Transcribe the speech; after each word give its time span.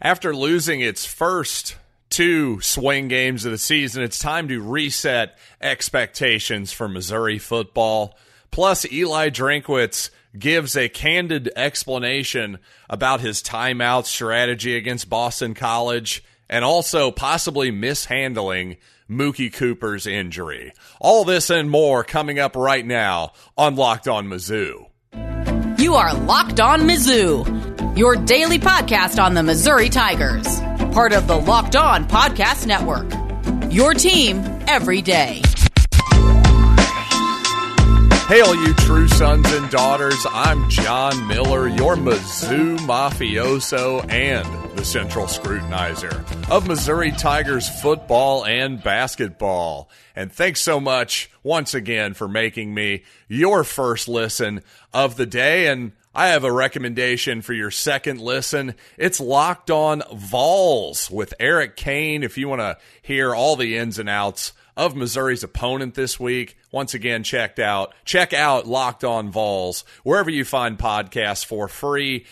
After 0.00 0.34
losing 0.34 0.80
its 0.80 1.04
first 1.04 1.76
two 2.10 2.60
swing 2.60 3.08
games 3.08 3.44
of 3.44 3.52
the 3.52 3.58
season, 3.58 4.02
it's 4.02 4.18
time 4.18 4.48
to 4.48 4.60
reset 4.60 5.38
expectations 5.60 6.72
for 6.72 6.88
Missouri 6.88 7.38
football. 7.38 8.16
Plus, 8.50 8.90
Eli 8.92 9.30
Drinkwitz 9.30 10.10
gives 10.38 10.76
a 10.76 10.88
candid 10.88 11.50
explanation 11.56 12.58
about 12.88 13.20
his 13.20 13.42
timeout 13.42 14.04
strategy 14.04 14.76
against 14.76 15.10
Boston 15.10 15.54
College 15.54 16.22
and 16.48 16.64
also 16.64 17.10
possibly 17.10 17.70
mishandling 17.70 18.76
Mookie 19.08 19.52
Cooper's 19.52 20.06
injury. 20.06 20.72
All 21.00 21.24
this 21.24 21.50
and 21.50 21.70
more 21.70 22.04
coming 22.04 22.38
up 22.38 22.56
right 22.56 22.84
now 22.84 23.32
on 23.56 23.76
Locked 23.76 24.08
On 24.08 24.26
Mizzou. 24.26 24.86
You 25.92 25.98
are 25.98 26.14
Locked 26.14 26.58
On 26.58 26.80
Mizzou, 26.88 27.98
your 27.98 28.16
daily 28.16 28.58
podcast 28.58 29.22
on 29.22 29.34
the 29.34 29.42
Missouri 29.42 29.90
Tigers, 29.90 30.58
part 30.90 31.12
of 31.12 31.26
the 31.26 31.36
Locked 31.36 31.76
On 31.76 32.08
Podcast 32.08 32.66
Network. 32.66 33.12
Your 33.70 33.92
team 33.92 34.38
every 34.66 35.02
day. 35.02 35.42
Hail, 38.28 38.54
you 38.54 38.72
true 38.74 39.08
sons 39.08 39.52
and 39.52 39.68
daughters. 39.70 40.26
I'm 40.30 40.70
John 40.70 41.26
Miller, 41.26 41.68
your 41.68 41.96
Mizzou 41.96 42.78
mafioso 42.78 44.10
and 44.10 44.46
the 44.78 44.84
central 44.84 45.26
scrutinizer 45.26 46.50
of 46.50 46.66
Missouri 46.66 47.10
Tigers 47.12 47.68
football 47.82 48.46
and 48.46 48.82
basketball. 48.82 49.90
And 50.16 50.32
thanks 50.32 50.62
so 50.62 50.80
much 50.80 51.30
once 51.42 51.74
again 51.74 52.14
for 52.14 52.26
making 52.26 52.72
me 52.72 53.02
your 53.28 53.64
first 53.64 54.08
listen 54.08 54.62
of 54.94 55.16
the 55.16 55.26
day. 55.26 55.66
And 55.66 55.92
I 56.14 56.28
have 56.28 56.44
a 56.44 56.52
recommendation 56.52 57.42
for 57.42 57.52
your 57.52 57.70
second 57.70 58.20
listen. 58.20 58.76
It's 58.96 59.20
Locked 59.20 59.70
On 59.70 60.02
Vols 60.14 61.10
with 61.10 61.34
Eric 61.40 61.76
Kane. 61.76 62.22
If 62.22 62.38
you 62.38 62.48
want 62.48 62.60
to 62.60 62.78
hear 63.02 63.34
all 63.34 63.56
the 63.56 63.76
ins 63.76 63.98
and 63.98 64.08
outs 64.08 64.52
of 64.76 64.96
Missouri's 64.96 65.42
opponent 65.42 65.94
this 65.94 66.18
week. 66.18 66.56
Once 66.70 66.94
again, 66.94 67.22
checked 67.22 67.58
out 67.58 67.94
check 68.04 68.32
out 68.32 68.66
Locked 68.66 69.04
On 69.04 69.30
Vols 69.30 69.84
wherever 70.02 70.30
you 70.30 70.44
find 70.44 70.78
podcasts 70.78 71.44
for 71.44 71.68
free 71.68 72.26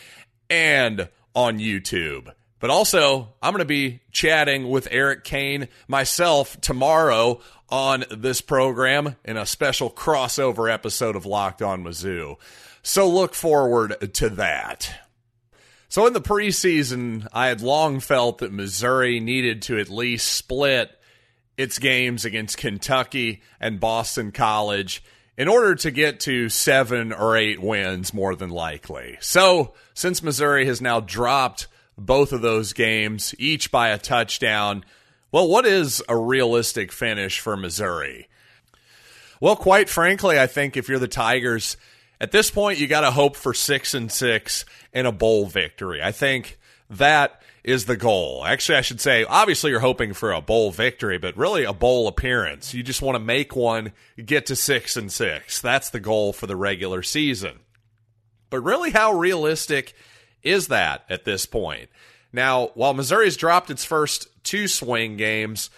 and 0.48 1.08
on 1.34 1.58
YouTube. 1.58 2.32
But 2.58 2.70
also, 2.70 3.32
I'm 3.42 3.52
going 3.52 3.60
to 3.60 3.64
be 3.64 4.00
chatting 4.12 4.68
with 4.68 4.88
Eric 4.90 5.24
Kane 5.24 5.68
myself 5.88 6.60
tomorrow 6.60 7.40
on 7.70 8.04
this 8.10 8.40
program 8.40 9.16
in 9.24 9.36
a 9.36 9.46
special 9.46 9.90
crossover 9.90 10.70
episode 10.72 11.16
of 11.16 11.24
Locked 11.24 11.62
On 11.62 11.82
Mizzou. 11.82 12.36
So 12.82 13.08
look 13.08 13.34
forward 13.34 14.12
to 14.14 14.28
that. 14.30 14.92
So 15.88 16.06
in 16.06 16.12
the 16.12 16.20
preseason, 16.20 17.26
I 17.32 17.48
had 17.48 17.62
long 17.62 18.00
felt 18.00 18.38
that 18.38 18.52
Missouri 18.52 19.20
needed 19.20 19.62
to 19.62 19.78
at 19.78 19.88
least 19.88 20.30
split 20.30 20.96
its 21.60 21.78
games 21.78 22.24
against 22.24 22.56
Kentucky 22.56 23.42
and 23.60 23.78
Boston 23.78 24.32
College 24.32 25.04
in 25.36 25.46
order 25.46 25.74
to 25.74 25.90
get 25.90 26.18
to 26.20 26.48
seven 26.48 27.12
or 27.12 27.36
eight 27.36 27.60
wins, 27.60 28.14
more 28.14 28.34
than 28.34 28.48
likely. 28.48 29.18
So, 29.20 29.74
since 29.92 30.22
Missouri 30.22 30.64
has 30.64 30.80
now 30.80 31.00
dropped 31.00 31.66
both 31.98 32.32
of 32.32 32.40
those 32.40 32.72
games, 32.72 33.34
each 33.38 33.70
by 33.70 33.90
a 33.90 33.98
touchdown, 33.98 34.86
well, 35.32 35.46
what 35.48 35.66
is 35.66 36.02
a 36.08 36.16
realistic 36.16 36.92
finish 36.92 37.40
for 37.40 37.58
Missouri? 37.58 38.28
Well, 39.38 39.56
quite 39.56 39.90
frankly, 39.90 40.40
I 40.40 40.46
think 40.46 40.78
if 40.78 40.88
you're 40.88 40.98
the 40.98 41.08
Tigers, 41.08 41.76
at 42.22 42.32
this 42.32 42.50
point, 42.50 42.78
you 42.78 42.86
got 42.86 43.02
to 43.02 43.10
hope 43.10 43.36
for 43.36 43.52
six 43.52 43.92
and 43.92 44.10
six 44.10 44.64
in 44.94 45.04
a 45.04 45.12
bowl 45.12 45.44
victory. 45.44 46.02
I 46.02 46.12
think 46.12 46.58
that 46.88 47.39
is 47.62 47.84
the 47.84 47.96
goal. 47.96 48.44
Actually, 48.46 48.78
I 48.78 48.82
should 48.82 49.00
say, 49.00 49.24
obviously, 49.24 49.70
you're 49.70 49.80
hoping 49.80 50.12
for 50.12 50.32
a 50.32 50.40
bowl 50.40 50.70
victory, 50.70 51.18
but 51.18 51.36
really 51.36 51.64
a 51.64 51.72
bowl 51.72 52.08
appearance. 52.08 52.72
You 52.74 52.82
just 52.82 53.02
want 53.02 53.16
to 53.16 53.20
make 53.20 53.54
one, 53.54 53.92
get 54.24 54.46
to 54.46 54.56
six 54.56 54.96
and 54.96 55.12
six. 55.12 55.60
That's 55.60 55.90
the 55.90 56.00
goal 56.00 56.32
for 56.32 56.46
the 56.46 56.56
regular 56.56 57.02
season. 57.02 57.60
But 58.48 58.60
really, 58.60 58.90
how 58.90 59.12
realistic 59.12 59.94
is 60.42 60.68
that 60.68 61.04
at 61.08 61.24
this 61.24 61.46
point? 61.46 61.90
Now, 62.32 62.70
while 62.74 62.94
Missouri's 62.94 63.36
dropped 63.36 63.70
its 63.70 63.84
first 63.84 64.28
two 64.44 64.68
swing 64.68 65.16
games, 65.16 65.70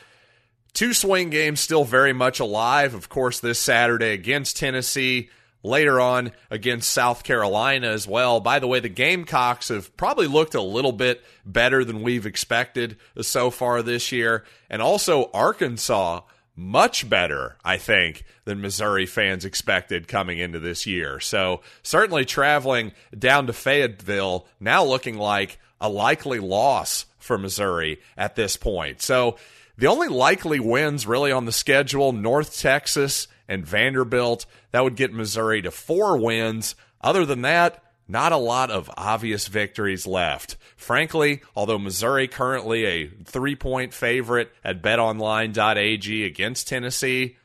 two 0.72 0.92
swing 0.92 1.30
games 1.30 1.60
still 1.60 1.84
very 1.84 2.12
much 2.12 2.40
alive. 2.40 2.94
Of 2.94 3.08
course, 3.08 3.40
this 3.40 3.58
Saturday 3.58 4.12
against 4.12 4.56
Tennessee 4.56 5.30
later 5.62 6.00
on 6.00 6.32
against 6.50 6.90
South 6.90 7.24
Carolina 7.24 7.88
as 7.88 8.06
well. 8.06 8.40
By 8.40 8.58
the 8.58 8.66
way, 8.66 8.80
the 8.80 8.88
Gamecocks 8.88 9.68
have 9.68 9.96
probably 9.96 10.26
looked 10.26 10.54
a 10.54 10.62
little 10.62 10.92
bit 10.92 11.22
better 11.44 11.84
than 11.84 12.02
we've 12.02 12.26
expected 12.26 12.96
so 13.20 13.50
far 13.50 13.82
this 13.82 14.12
year. 14.12 14.44
And 14.68 14.82
also 14.82 15.30
Arkansas, 15.32 16.22
much 16.54 17.08
better, 17.08 17.56
I 17.64 17.78
think, 17.78 18.24
than 18.44 18.60
Missouri 18.60 19.06
fans 19.06 19.44
expected 19.44 20.08
coming 20.08 20.38
into 20.38 20.58
this 20.58 20.86
year. 20.86 21.20
So 21.20 21.62
certainly 21.82 22.24
traveling 22.24 22.92
down 23.16 23.46
to 23.46 23.52
Fayetteville 23.52 24.46
now 24.60 24.84
looking 24.84 25.16
like 25.16 25.58
a 25.80 25.88
likely 25.88 26.38
loss 26.38 27.06
for 27.18 27.38
Missouri 27.38 28.00
at 28.16 28.36
this 28.36 28.56
point. 28.56 29.00
So 29.00 29.36
the 29.78 29.86
only 29.86 30.08
likely 30.08 30.60
wins 30.60 31.06
really 31.06 31.32
on 31.32 31.44
the 31.44 31.52
schedule 31.52 32.12
North 32.12 32.58
Texas 32.58 33.28
and 33.52 33.66
Vanderbilt. 33.66 34.46
That 34.70 34.82
would 34.82 34.96
get 34.96 35.12
Missouri 35.12 35.60
to 35.62 35.70
four 35.70 36.16
wins. 36.16 36.74
Other 37.02 37.26
than 37.26 37.42
that, 37.42 37.82
not 38.08 38.32
a 38.32 38.38
lot 38.38 38.70
of 38.70 38.90
obvious 38.96 39.46
victories 39.46 40.06
left. 40.06 40.56
Frankly, 40.76 41.42
although 41.54 41.78
Missouri 41.78 42.28
currently 42.28 42.84
a 42.84 43.06
three 43.24 43.54
point 43.54 43.92
favorite 43.92 44.50
at 44.64 44.82
betonline.ag 44.82 46.24
against 46.24 46.66
Tennessee, 46.66 47.36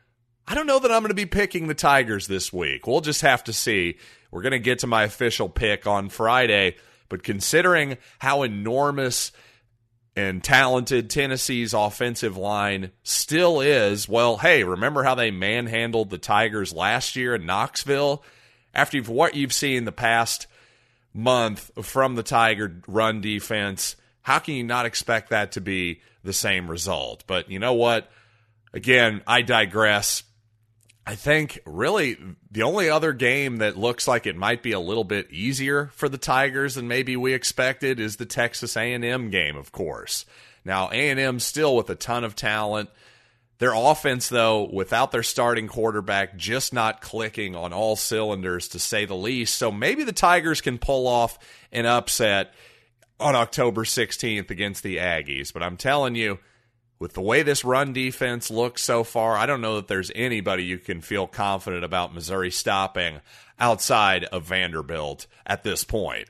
I 0.48 0.56
don't 0.56 0.66
know 0.66 0.80
that 0.80 0.92
I'm 0.92 1.02
going 1.02 1.10
to 1.10 1.14
be 1.14 1.26
picking 1.26 1.68
the 1.68 1.74
Tigers 1.74 2.28
this 2.28 2.54
week. 2.54 2.88
We'll 2.88 3.02
just 3.02 3.22
have 3.22 3.44
to 3.44 3.54
see. 3.54 3.98
We're 4.32 4.42
going 4.42 4.52
to 4.52 4.60
get 4.60 4.80
to 4.80 4.88
my 4.88 5.04
official 5.04 5.50
pick 5.50 5.86
on 5.86 6.08
Friday. 6.08 6.78
But 7.10 7.24
considering 7.24 7.98
how 8.20 8.44
enormous 8.44 9.32
and 10.18 10.44
talented 10.44 11.12
Tennessee's 11.12 11.76
offensive 11.76 12.36
line 12.36 12.92
still 13.04 13.62
is, 13.62 14.10
well, 14.10 14.38
hey, 14.38 14.64
remember 14.64 15.04
how 15.04 15.14
they 15.14 15.30
manhandled 15.30 16.10
the 16.10 16.18
Tigers 16.18 16.74
last 16.74 17.16
year 17.16 17.36
in 17.36 17.46
Knoxville? 17.46 18.24
After 18.74 18.98
you've, 18.98 19.10
what 19.10 19.36
you've 19.36 19.54
seen 19.54 19.86
the 19.86 19.92
past 19.92 20.48
month 21.14 21.70
from 21.86 22.16
the 22.16 22.24
Tiger 22.24 22.82
run 22.88 23.22
defense, 23.22 23.96
how 24.24 24.40
can 24.40 24.56
you 24.56 24.64
not 24.64 24.88
expect 24.88 25.30
that 25.30 25.52
to 25.52 25.62
be 25.62 26.02
the 26.24 26.34
same 26.34 26.68
result? 26.68 27.24
But 27.28 27.52
you 27.52 27.60
know 27.60 27.74
what? 27.74 28.10
Again, 28.74 29.22
I 29.28 29.44
digress. 29.44 30.24
I 31.08 31.16
think 31.16 31.62
really 31.66 32.18
the 32.52 32.64
only 32.64 32.90
other 32.90 33.14
game 33.14 33.58
that 33.58 33.78
looks 33.78 34.10
like 34.10 34.28
it 34.28 34.36
might 34.36 34.62
be 34.62 34.74
a 34.74 34.80
little 34.80 35.06
bit 35.06 35.32
easier 35.32 35.90
for 35.94 36.10
the 36.10 36.18
Tigers 36.18 36.76
than 36.76 36.90
maybe 36.90 37.16
we 37.16 37.34
expected 37.34 37.98
is 37.98 38.18
the 38.18 38.26
Texas 38.26 38.76
A&M 38.76 39.30
game, 39.30 39.56
of 39.56 39.72
course. 39.72 40.26
Now 40.66 40.90
A&M 40.90 41.40
still 41.40 41.78
with 41.78 41.90
a 41.90 41.96
ton 41.96 42.26
of 42.26 42.36
talent. 42.36 42.90
Their 43.60 43.74
offense 43.74 44.28
though, 44.28 44.70
without 44.70 45.14
their 45.14 45.24
starting 45.24 45.70
quarterback 45.70 46.36
just 46.36 46.74
not 46.74 47.00
clicking 47.00 47.56
on 47.56 47.72
all 47.72 47.96
cylinders 47.96 48.68
to 48.70 48.80
say 48.80 49.06
the 49.06 49.16
least. 49.16 49.56
So 49.56 49.72
maybe 49.72 50.04
the 50.04 50.12
Tigers 50.12 50.60
can 50.60 50.78
pull 50.78 51.08
off 51.08 51.40
an 51.72 51.86
upset 51.86 52.54
on 53.18 53.34
October 53.34 53.86
16th 53.86 54.52
against 54.52 54.84
the 54.84 54.98
Aggies, 54.98 55.54
but 55.54 55.64
I'm 55.64 55.78
telling 55.78 56.16
you 56.16 56.40
with 57.00 57.14
the 57.14 57.22
way 57.22 57.44
this 57.44 57.64
run 57.64 57.94
defense 57.94 58.50
looks 58.50 58.84
so 58.84 59.04
far, 59.04 59.38
I 59.38 59.46
don't 59.46 59.62
know 59.62 59.76
that 59.76 59.88
there's 59.88 60.12
anybody 60.16 60.64
you 60.64 60.80
can 60.80 61.02
feel 61.02 61.28
confident 61.28 61.84
about 61.84 62.14
Missouri 62.14 62.52
stopping 62.52 63.22
outside 63.60 64.24
of 64.26 64.46
Vanderbilt 64.46 65.28
at 65.46 65.64
this 65.64 65.84
point. 65.84 66.30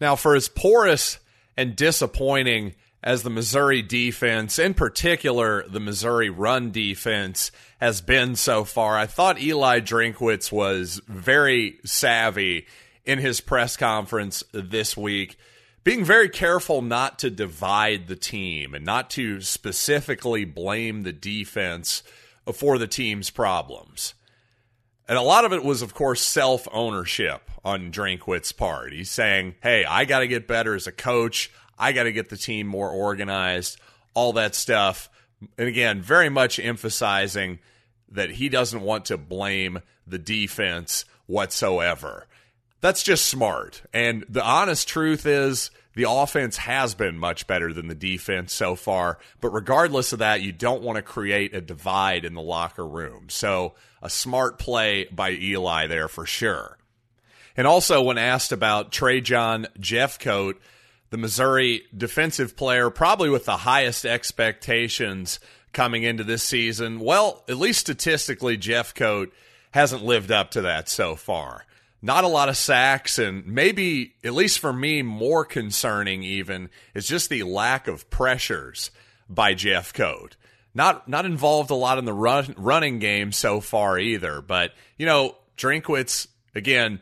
Now, 0.00 0.16
for 0.16 0.34
as 0.34 0.48
porous 0.48 1.18
and 1.56 1.76
disappointing 1.76 2.74
as 3.02 3.22
the 3.22 3.30
Missouri 3.30 3.82
defense, 3.82 4.58
in 4.58 4.74
particular 4.74 5.68
the 5.68 5.80
Missouri 5.80 6.30
run 6.30 6.70
defense, 6.70 7.52
has 7.80 8.00
been 8.00 8.34
so 8.36 8.64
far, 8.64 8.96
I 8.96 9.06
thought 9.06 9.40
Eli 9.40 9.80
Drinkwitz 9.80 10.50
was 10.50 11.00
very 11.06 11.78
savvy 11.84 12.66
in 13.04 13.18
his 13.18 13.42
press 13.42 13.76
conference 13.76 14.42
this 14.52 14.96
week 14.96 15.36
being 15.84 16.04
very 16.04 16.30
careful 16.30 16.82
not 16.82 17.18
to 17.20 17.30
divide 17.30 18.08
the 18.08 18.16
team 18.16 18.74
and 18.74 18.84
not 18.84 19.10
to 19.10 19.42
specifically 19.42 20.44
blame 20.44 21.02
the 21.02 21.12
defense 21.12 22.02
for 22.52 22.78
the 22.78 22.86
team's 22.86 23.30
problems. 23.30 24.14
And 25.06 25.18
a 25.18 25.22
lot 25.22 25.44
of 25.44 25.52
it 25.52 25.62
was, 25.62 25.82
of 25.82 25.92
course, 25.94 26.22
self 26.22 26.66
ownership 26.72 27.50
on 27.62 27.92
Drinkwitz's 27.92 28.52
part. 28.52 28.92
He's 28.92 29.10
saying, 29.10 29.54
hey, 29.62 29.84
I 29.84 30.06
got 30.06 30.20
to 30.20 30.26
get 30.26 30.48
better 30.48 30.74
as 30.74 30.86
a 30.86 30.92
coach. 30.92 31.52
I 31.78 31.92
got 31.92 32.04
to 32.04 32.12
get 32.12 32.30
the 32.30 32.36
team 32.36 32.66
more 32.66 32.88
organized, 32.88 33.78
all 34.14 34.32
that 34.34 34.54
stuff. 34.54 35.10
And 35.58 35.68
again, 35.68 36.00
very 36.00 36.30
much 36.30 36.58
emphasizing 36.58 37.58
that 38.10 38.30
he 38.30 38.48
doesn't 38.48 38.80
want 38.80 39.06
to 39.06 39.18
blame 39.18 39.80
the 40.06 40.18
defense 40.18 41.04
whatsoever. 41.26 42.26
That's 42.84 43.02
just 43.02 43.24
smart. 43.28 43.80
And 43.94 44.26
the 44.28 44.44
honest 44.44 44.86
truth 44.86 45.24
is 45.24 45.70
the 45.94 46.04
offense 46.06 46.58
has 46.58 46.94
been 46.94 47.16
much 47.18 47.46
better 47.46 47.72
than 47.72 47.88
the 47.88 47.94
defense 47.94 48.52
so 48.52 48.74
far. 48.76 49.18
But 49.40 49.54
regardless 49.54 50.12
of 50.12 50.18
that, 50.18 50.42
you 50.42 50.52
don't 50.52 50.82
want 50.82 50.96
to 50.96 51.02
create 51.02 51.54
a 51.54 51.62
divide 51.62 52.26
in 52.26 52.34
the 52.34 52.42
locker 52.42 52.86
room. 52.86 53.30
So 53.30 53.72
a 54.02 54.10
smart 54.10 54.58
play 54.58 55.08
by 55.10 55.30
Eli 55.30 55.86
there 55.86 56.08
for 56.08 56.26
sure. 56.26 56.76
And 57.56 57.66
also, 57.66 58.02
when 58.02 58.18
asked 58.18 58.52
about 58.52 58.92
Trajan 58.92 59.66
Jeffcoat, 59.80 60.56
the 61.08 61.16
Missouri 61.16 61.84
defensive 61.96 62.54
player, 62.54 62.90
probably 62.90 63.30
with 63.30 63.46
the 63.46 63.56
highest 63.56 64.04
expectations 64.04 65.40
coming 65.72 66.02
into 66.02 66.22
this 66.22 66.42
season, 66.42 67.00
well, 67.00 67.44
at 67.48 67.56
least 67.56 67.80
statistically, 67.80 68.58
Jeffcoat 68.58 69.30
hasn't 69.70 70.04
lived 70.04 70.30
up 70.30 70.50
to 70.50 70.60
that 70.60 70.90
so 70.90 71.16
far 71.16 71.64
not 72.04 72.22
a 72.22 72.28
lot 72.28 72.50
of 72.50 72.56
sacks, 72.58 73.18
and 73.18 73.46
maybe, 73.46 74.12
at 74.22 74.34
least 74.34 74.58
for 74.58 74.74
me, 74.74 75.00
more 75.00 75.42
concerning 75.42 76.22
even 76.22 76.68
is 76.92 77.06
just 77.06 77.30
the 77.30 77.44
lack 77.44 77.88
of 77.88 78.10
pressures 78.10 78.90
by 79.26 79.54
Jeffcoat. 79.54 80.32
Not 80.74 81.08
not 81.08 81.24
involved 81.24 81.70
a 81.70 81.74
lot 81.74 81.96
in 81.96 82.04
the 82.04 82.12
run, 82.12 82.54
running 82.58 82.98
game 82.98 83.32
so 83.32 83.58
far 83.58 83.98
either, 83.98 84.42
but 84.42 84.72
you 84.98 85.06
know, 85.06 85.34
Drinkwitz 85.56 86.26
again 86.54 87.00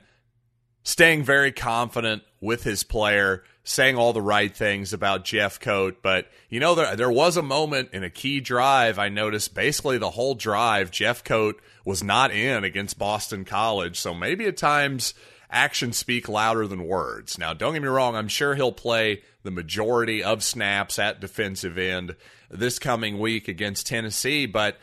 staying 0.85 1.25
very 1.25 1.51
confident 1.51 2.23
with 2.41 2.63
his 2.63 2.85
player, 2.85 3.43
saying 3.65 3.97
all 3.97 4.13
the 4.13 4.23
right 4.23 4.55
things 4.55 4.93
about 4.93 5.25
Jeffcoat, 5.25 5.97
But 6.03 6.29
you 6.49 6.61
know, 6.61 6.75
there 6.75 6.97
there 6.97 7.11
was 7.11 7.37
a 7.37 7.43
moment 7.43 7.91
in 7.93 8.03
a 8.05 8.11
key 8.11 8.41
drive 8.41 8.99
I 8.99 9.09
noticed 9.09 9.55
basically 9.55 9.99
the 9.99 10.11
whole 10.11 10.35
drive 10.35 10.91
Jeffcoat 10.91 11.55
was 11.85 12.03
not 12.03 12.33
in 12.33 12.65
against 12.65 12.99
Boston 12.99 13.45
College. 13.45 13.99
So 13.99 14.15
maybe 14.15 14.47
at 14.47 14.57
times 14.57 15.15
actions 15.51 15.97
speak 15.97 16.29
louder 16.29 16.67
than 16.67 16.87
words. 16.87 17.39
Now, 17.39 17.53
don't 17.53 17.75
get 17.75 17.83
me 17.83 17.89
wrong, 17.89 18.17
I'm 18.17 18.29
sure 18.29 18.55
he'll 18.55 18.73
play 18.73 19.23
the 19.43 19.51
majority 19.51 20.23
of 20.23 20.43
snaps 20.43 20.99
at 20.99 21.21
defensive 21.21 21.77
end 21.77 22.17
this 22.51 22.79
coming 22.79 23.19
week 23.19 23.49
against 23.49 23.87
Tennessee, 23.87 24.47
but 24.47 24.79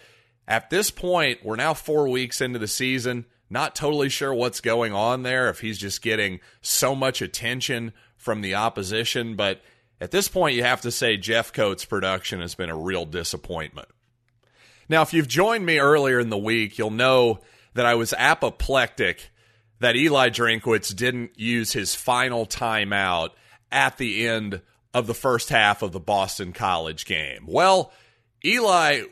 at 0.48 0.70
this 0.70 0.90
point, 0.90 1.46
we're 1.46 1.56
now 1.56 1.74
four 1.76 2.10
weeks 2.10 2.42
into 2.42 2.58
the 2.60 2.68
season. 2.68 3.26
Not 3.52 3.76
totally 3.76 4.10
sure 4.10 4.34
what's 4.34 4.62
going 4.62 4.94
on 4.94 5.24
there, 5.24 5.50
if 5.50 5.60
he's 5.60 5.78
just 5.78 6.02
getting 6.02 6.40
so 6.62 6.96
much 6.96 7.22
attention 7.22 7.94
from 8.19 8.42
the 8.42 8.54
opposition. 8.54 9.36
But 9.36 9.62
at 10.00 10.12
this 10.12 10.27
point, 10.27 10.56
you 10.56 10.63
have 10.63 10.81
to 10.81 10.92
say 10.92 11.18
Jeff 11.18 11.51
Jeffcoat's 11.51 11.86
production 11.86 12.42
has 12.42 12.54
been 12.54 12.69
a 12.69 12.77
real 12.77 13.06
disappointment. 13.06 13.88
Now, 14.88 15.01
if 15.01 15.13
you've 15.13 15.27
joined 15.27 15.66
me 15.66 15.80
earlier 15.80 16.19
in 16.19 16.30
the 16.30 16.38
week, 16.38 16.77
you'll 16.77 16.92
know 16.92 17.39
that 17.74 17.86
I 17.86 17.95
was 17.95 18.13
apoplectic 18.13 19.31
that 19.80 19.95
Eli 19.95 20.30
Drinkwitz 20.30 20.95
didn't 20.95 21.39
use 21.39 21.74
his 21.74 21.95
final 21.95 22.45
timeout 22.45 23.30
at 23.71 23.98
the 23.98 24.27
end 24.27 24.62
of 24.94 25.07
the 25.07 25.13
first 25.13 25.50
half 25.50 25.81
of 25.81 25.92
the 25.92 26.00
Boston 26.00 26.51
College 26.51 27.06
game. 27.06 27.45
Well, 27.48 27.94
Eli, 28.44 29.04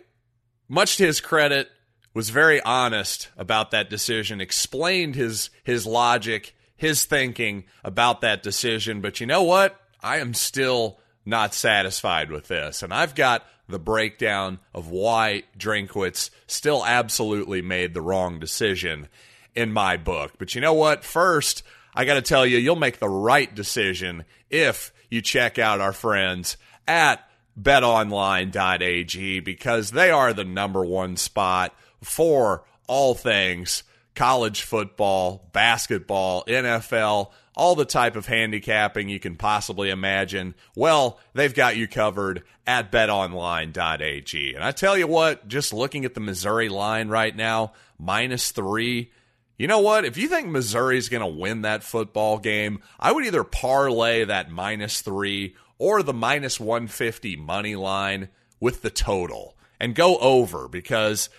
much 0.68 0.98
to 0.98 1.06
his 1.06 1.21
credit, 1.21 1.69
was 2.13 2.31
very 2.31 2.59
honest 2.62 3.30
about 3.38 3.71
that 3.71 3.89
decision, 3.89 4.42
explained 4.42 5.15
his 5.15 5.51
his 5.63 5.86
logic, 5.86 6.56
his 6.78 7.06
thinking 7.06 7.66
about 7.84 8.22
that 8.22 8.44
decision, 8.44 9.02
but 9.02 9.20
you 9.20 9.28
know 9.28 9.44
what? 9.44 9.80
I 10.02 10.18
am 10.20 10.34
still 10.34 11.00
not 11.26 11.54
satisfied 11.54 12.32
with 12.32 12.48
this. 12.48 12.84
And 12.84 12.94
I've 12.94 13.16
got 13.16 13.46
the 13.68 13.80
breakdown 13.80 14.60
of 14.74 14.90
why 14.90 15.44
Drinkwitz 15.58 16.30
still 16.46 16.86
absolutely 16.86 17.62
made 17.62 17.94
the 17.94 18.02
wrong 18.02 18.40
decision 18.40 19.10
in 19.56 19.74
my 19.74 19.98
book. 19.98 20.34
But 20.38 20.56
you 20.56 20.62
know 20.62 20.74
what? 20.74 21.04
First, 21.04 21.64
I 21.94 22.06
got 22.06 22.14
to 22.14 22.22
tell 22.22 22.46
you, 22.46 22.58
you'll 22.58 22.76
make 22.76 23.00
the 23.00 23.10
right 23.10 23.54
decision 23.54 24.24
if 24.50 24.94
you 25.10 25.22
check 25.22 25.58
out 25.60 25.82
our 25.82 25.94
friends 25.94 26.58
at 26.88 27.28
betonline.ag 27.60 29.40
because 29.42 29.92
they 29.92 30.12
are 30.12 30.32
the 30.32 30.46
number 30.46 30.86
one 30.86 31.18
spot 31.18 31.74
for 32.02 32.64
all 32.88 33.16
things 33.16 33.84
college 34.18 34.64
football, 34.64 35.48
basketball, 35.54 36.44
NFL, 36.46 37.31
all 37.56 37.75
the 37.75 37.86
type 37.86 38.16
of 38.16 38.25
handicapping 38.25 39.10
you 39.10 39.19
can 39.19 39.36
possibly 39.36 39.92
imagine. 39.92 40.56
Well, 40.75 41.19
they've 41.36 41.54
got 41.54 41.78
you 41.78 41.88
covered 41.88 42.42
at 42.66 42.92
betonline.ag. 42.92 44.56
And 44.56 44.64
I 44.64 44.72
tell 44.72 44.98
you 44.98 45.06
what, 45.06 45.48
just 45.48 45.72
looking 45.72 46.04
at 46.04 46.16
the 46.16 46.19
Missouri 46.19 46.68
line 46.68 47.10
right 47.10 47.36
now, 47.36 47.74
minus 48.00 48.50
three. 48.50 49.12
You 49.56 49.68
know 49.68 49.81
what? 49.81 50.04
If 50.04 50.18
you 50.18 50.28
think 50.28 50.48
Missouri's 50.48 51.10
going 51.10 51.22
to 51.22 51.40
win 51.40 51.62
that 51.62 51.84
football 51.84 52.40
game, 52.40 52.81
I 53.00 53.12
would 53.12 53.25
either 53.25 53.44
parlay 53.44 54.24
that 54.25 54.50
minus 54.50 55.02
three 55.02 55.56
or 55.78 56.02
the 56.02 56.14
minus 56.14 56.60
150 56.60 57.36
money 57.36 57.75
line 57.75 58.30
with 58.60 58.81
the 58.81 58.90
total 58.90 59.56
and 59.80 59.94
go 59.94 60.18
over 60.18 60.68
because 60.68 61.30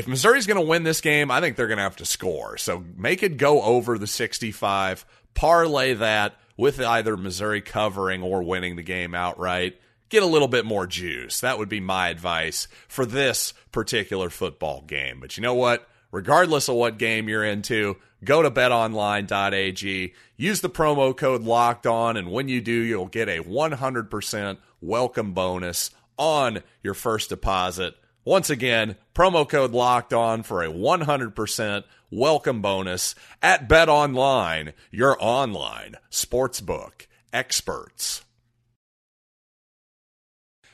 if 0.00 0.08
Missouri's 0.08 0.46
going 0.46 0.58
to 0.58 0.66
win 0.66 0.82
this 0.82 1.02
game, 1.02 1.30
I 1.30 1.42
think 1.42 1.56
they're 1.56 1.66
going 1.66 1.76
to 1.76 1.82
have 1.82 1.96
to 1.96 2.06
score. 2.06 2.56
So 2.56 2.82
make 2.96 3.22
it 3.22 3.36
go 3.36 3.60
over 3.60 3.98
the 3.98 4.06
65 4.06 5.04
parlay 5.34 5.92
that 5.92 6.36
with 6.56 6.80
either 6.80 7.18
Missouri 7.18 7.60
covering 7.60 8.22
or 8.22 8.42
winning 8.42 8.76
the 8.76 8.82
game 8.82 9.14
outright. 9.14 9.78
Get 10.08 10.22
a 10.22 10.26
little 10.26 10.48
bit 10.48 10.64
more 10.64 10.86
juice. 10.86 11.40
That 11.40 11.58
would 11.58 11.68
be 11.68 11.80
my 11.80 12.08
advice 12.08 12.66
for 12.88 13.04
this 13.04 13.52
particular 13.72 14.30
football 14.30 14.80
game. 14.80 15.20
But 15.20 15.36
you 15.36 15.42
know 15.42 15.54
what? 15.54 15.86
Regardless 16.10 16.70
of 16.70 16.76
what 16.76 16.96
game 16.96 17.28
you're 17.28 17.44
into, 17.44 17.96
go 18.24 18.42
to 18.42 18.50
betonline.ag, 18.50 20.14
use 20.38 20.60
the 20.62 20.70
promo 20.70 21.14
code 21.14 21.42
locked 21.42 21.86
on, 21.86 22.16
and 22.16 22.32
when 22.32 22.48
you 22.48 22.62
do, 22.62 22.72
you'll 22.72 23.06
get 23.06 23.28
a 23.28 23.42
100% 23.42 24.58
welcome 24.80 25.34
bonus 25.34 25.90
on 26.16 26.62
your 26.82 26.94
first 26.94 27.28
deposit. 27.28 27.94
Once 28.24 28.50
again, 28.50 28.96
promo 29.14 29.48
code 29.48 29.72
locked 29.72 30.12
on 30.12 30.42
for 30.42 30.62
a 30.62 30.68
100% 30.68 31.84
welcome 32.10 32.60
bonus 32.60 33.14
at 33.40 33.66
Bet 33.66 33.88
Online, 33.88 34.74
your 34.90 35.16
online 35.20 35.96
sportsbook 36.10 37.06
experts. 37.32 38.22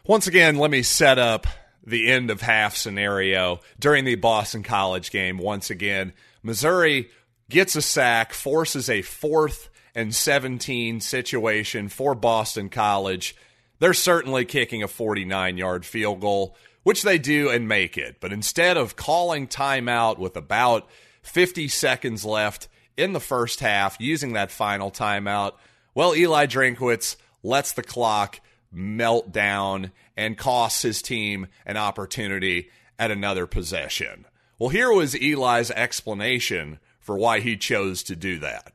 Once 0.04 0.26
again, 0.26 0.56
let 0.56 0.72
me 0.72 0.82
set 0.82 1.18
up 1.20 1.46
the 1.84 2.10
end 2.10 2.30
of 2.30 2.40
half 2.40 2.76
scenario 2.76 3.60
during 3.78 4.04
the 4.04 4.16
Boston 4.16 4.64
College 4.64 5.12
game. 5.12 5.38
Once 5.38 5.70
again, 5.70 6.12
Missouri 6.42 7.10
gets 7.48 7.76
a 7.76 7.82
sack, 7.82 8.32
forces 8.32 8.90
a 8.90 9.02
fourth 9.02 9.68
and 9.94 10.12
17 10.12 11.00
situation 11.00 11.88
for 11.88 12.16
Boston 12.16 12.68
College. 12.68 13.36
They're 13.78 13.94
certainly 13.94 14.44
kicking 14.44 14.82
a 14.82 14.88
49 14.88 15.56
yard 15.56 15.86
field 15.86 16.20
goal, 16.20 16.56
which 16.86 17.02
they 17.02 17.18
do 17.18 17.48
and 17.48 17.66
make 17.66 17.98
it. 17.98 18.18
But 18.20 18.32
instead 18.32 18.76
of 18.76 18.94
calling 18.94 19.48
timeout 19.48 20.18
with 20.18 20.36
about 20.36 20.88
50 21.22 21.66
seconds 21.66 22.24
left 22.24 22.68
in 22.96 23.12
the 23.12 23.18
first 23.18 23.58
half, 23.58 23.96
using 23.98 24.34
that 24.34 24.52
final 24.52 24.92
timeout. 24.92 25.54
Well, 25.96 26.14
Eli 26.14 26.46
Drinkwitz 26.46 27.16
lets 27.42 27.72
the 27.72 27.82
clock 27.82 28.38
melt 28.70 29.32
down 29.32 29.90
and 30.16 30.38
costs 30.38 30.82
his 30.82 31.02
team 31.02 31.48
an 31.66 31.76
opportunity 31.76 32.70
at 33.00 33.10
another 33.10 33.48
possession. 33.48 34.24
Well, 34.56 34.70
here 34.70 34.92
was 34.92 35.16
Eli's 35.16 35.72
explanation 35.72 36.78
for 37.00 37.18
why 37.18 37.40
he 37.40 37.56
chose 37.56 38.04
to 38.04 38.14
do 38.14 38.38
that. 38.38 38.72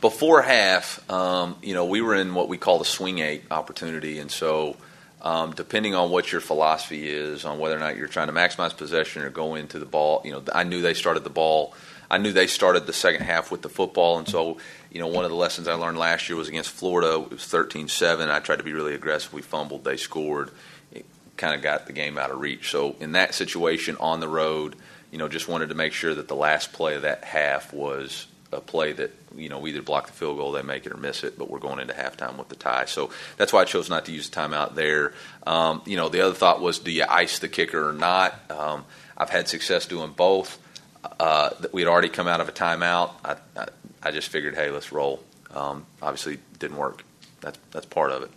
Before 0.00 0.40
half, 0.40 1.04
um, 1.10 1.58
you 1.62 1.74
know, 1.74 1.84
we 1.84 2.00
were 2.00 2.14
in 2.14 2.32
what 2.32 2.48
we 2.48 2.56
call 2.56 2.78
the 2.78 2.86
swing 2.86 3.18
eight 3.18 3.44
opportunity, 3.50 4.20
and 4.20 4.30
so 4.30 4.78
um, 5.26 5.50
depending 5.54 5.96
on 5.96 6.12
what 6.12 6.30
your 6.30 6.40
philosophy 6.40 7.08
is 7.08 7.44
on 7.44 7.58
whether 7.58 7.76
or 7.76 7.80
not 7.80 7.96
you're 7.96 8.06
trying 8.06 8.28
to 8.28 8.32
maximize 8.32 8.76
possession 8.76 9.22
or 9.22 9.28
go 9.28 9.56
into 9.56 9.80
the 9.80 9.84
ball. 9.84 10.22
You 10.24 10.30
know, 10.30 10.44
I 10.54 10.62
knew 10.62 10.80
they 10.80 10.94
started 10.94 11.24
the 11.24 11.30
ball. 11.30 11.74
I 12.08 12.18
knew 12.18 12.30
they 12.30 12.46
started 12.46 12.86
the 12.86 12.92
second 12.92 13.22
half 13.22 13.50
with 13.50 13.62
the 13.62 13.68
football, 13.68 14.18
and 14.18 14.28
so 14.28 14.58
you 14.88 15.00
know 15.00 15.08
one 15.08 15.24
of 15.24 15.32
the 15.32 15.36
lessons 15.36 15.66
I 15.66 15.74
learned 15.74 15.98
last 15.98 16.28
year 16.28 16.36
was 16.38 16.46
against 16.46 16.70
Florida. 16.70 17.20
It 17.22 17.30
was 17.30 17.40
13-7. 17.40 18.30
I 18.30 18.38
tried 18.38 18.58
to 18.58 18.62
be 18.62 18.72
really 18.72 18.94
aggressive. 18.94 19.32
We 19.32 19.42
fumbled. 19.42 19.82
They 19.82 19.96
scored. 19.96 20.52
It 20.92 21.04
kind 21.36 21.56
of 21.56 21.60
got 21.60 21.86
the 21.86 21.92
game 21.92 22.18
out 22.18 22.30
of 22.30 22.38
reach. 22.38 22.70
So 22.70 22.94
in 23.00 23.10
that 23.12 23.34
situation 23.34 23.96
on 23.98 24.20
the 24.20 24.28
road, 24.28 24.76
you 25.10 25.18
know, 25.18 25.26
just 25.26 25.48
wanted 25.48 25.70
to 25.70 25.74
make 25.74 25.92
sure 25.92 26.14
that 26.14 26.28
the 26.28 26.36
last 26.36 26.72
play 26.72 26.94
of 26.94 27.02
that 27.02 27.24
half 27.24 27.72
was 27.72 28.28
a 28.56 28.60
play 28.60 28.92
that 28.92 29.12
you 29.36 29.48
know 29.48 29.58
we 29.58 29.70
either 29.70 29.82
block 29.82 30.06
the 30.06 30.12
field 30.12 30.38
goal, 30.38 30.52
they 30.52 30.62
make 30.62 30.86
it 30.86 30.92
or 30.92 30.96
miss 30.96 31.22
it, 31.24 31.38
but 31.38 31.50
we're 31.50 31.58
going 31.58 31.78
into 31.78 31.94
halftime 31.94 32.38
with 32.38 32.48
the 32.48 32.56
tie. 32.56 32.86
So 32.86 33.10
that's 33.36 33.52
why 33.52 33.62
I 33.62 33.64
chose 33.64 33.88
not 33.88 34.06
to 34.06 34.12
use 34.12 34.28
the 34.30 34.36
timeout 34.36 34.74
there. 34.74 35.12
Um, 35.46 35.82
you 35.84 35.96
know, 35.96 36.08
the 36.08 36.22
other 36.22 36.34
thought 36.34 36.60
was, 36.60 36.78
do 36.78 36.90
you 36.90 37.04
ice 37.08 37.38
the 37.38 37.48
kicker 37.48 37.90
or 37.90 37.92
not? 37.92 38.50
Um, 38.50 38.84
I've 39.16 39.30
had 39.30 39.48
success 39.48 39.86
doing 39.86 40.12
both. 40.12 40.58
Uh, 41.20 41.50
that 41.60 41.72
we 41.72 41.82
had 41.82 41.88
already 41.88 42.08
come 42.08 42.26
out 42.26 42.40
of 42.40 42.48
a 42.48 42.52
timeout. 42.52 43.12
I, 43.24 43.36
I, 43.56 43.68
I 44.02 44.10
just 44.10 44.28
figured, 44.28 44.56
hey, 44.56 44.70
let's 44.70 44.90
roll. 44.90 45.22
Um, 45.54 45.86
obviously, 46.02 46.38
didn't 46.58 46.78
work. 46.78 47.04
That's 47.40 47.58
that's 47.70 47.86
part 47.86 48.10
of 48.10 48.22
it. 48.22 48.30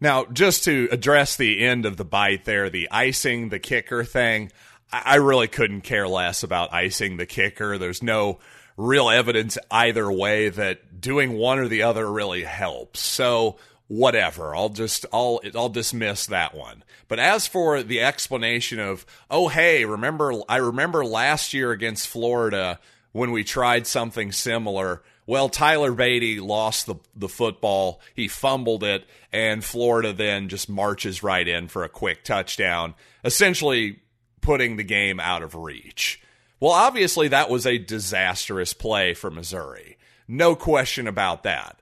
Now, 0.00 0.24
just 0.26 0.64
to 0.64 0.88
address 0.90 1.36
the 1.36 1.60
end 1.60 1.84
of 1.84 1.96
the 1.96 2.04
bite 2.04 2.44
there, 2.44 2.70
the 2.70 2.88
icing 2.90 3.48
the 3.48 3.58
kicker 3.58 4.04
thing, 4.04 4.52
I 4.90 5.16
really 5.16 5.48
couldn't 5.48 5.82
care 5.82 6.08
less 6.08 6.42
about 6.42 6.72
icing 6.72 7.16
the 7.16 7.26
kicker. 7.26 7.78
There's 7.78 8.02
no 8.02 8.38
real 8.78 9.10
evidence 9.10 9.58
either 9.70 10.10
way 10.10 10.48
that 10.48 11.00
doing 11.00 11.34
one 11.34 11.58
or 11.58 11.68
the 11.68 11.82
other 11.82 12.10
really 12.10 12.44
helps. 12.44 13.00
So 13.00 13.58
whatever. 13.88 14.54
I'll 14.54 14.68
just 14.68 15.04
I'll 15.12 15.40
I'll 15.54 15.68
dismiss 15.68 16.26
that 16.26 16.54
one. 16.54 16.84
But 17.08 17.18
as 17.18 17.46
for 17.46 17.82
the 17.82 18.00
explanation 18.00 18.78
of, 18.78 19.04
oh 19.30 19.48
hey, 19.48 19.84
remember 19.84 20.32
I 20.48 20.56
remember 20.56 21.04
last 21.04 21.52
year 21.52 21.72
against 21.72 22.08
Florida 22.08 22.78
when 23.12 23.32
we 23.32 23.44
tried 23.44 23.86
something 23.86 24.30
similar. 24.30 25.02
Well, 25.26 25.48
Tyler 25.48 25.92
Badie 25.92 26.40
lost 26.40 26.86
the 26.86 26.96
the 27.16 27.28
football. 27.28 28.00
He 28.14 28.28
fumbled 28.28 28.84
it 28.84 29.06
and 29.32 29.64
Florida 29.64 30.12
then 30.12 30.48
just 30.48 30.68
marches 30.68 31.22
right 31.22 31.46
in 31.46 31.66
for 31.68 31.82
a 31.82 31.88
quick 31.88 32.22
touchdown, 32.22 32.94
essentially 33.24 34.00
putting 34.40 34.76
the 34.76 34.84
game 34.84 35.18
out 35.18 35.42
of 35.42 35.54
reach. 35.54 36.22
Well, 36.60 36.72
obviously 36.72 37.28
that 37.28 37.50
was 37.50 37.66
a 37.66 37.78
disastrous 37.78 38.72
play 38.72 39.14
for 39.14 39.30
Missouri. 39.30 39.96
No 40.26 40.56
question 40.56 41.06
about 41.06 41.44
that. 41.44 41.80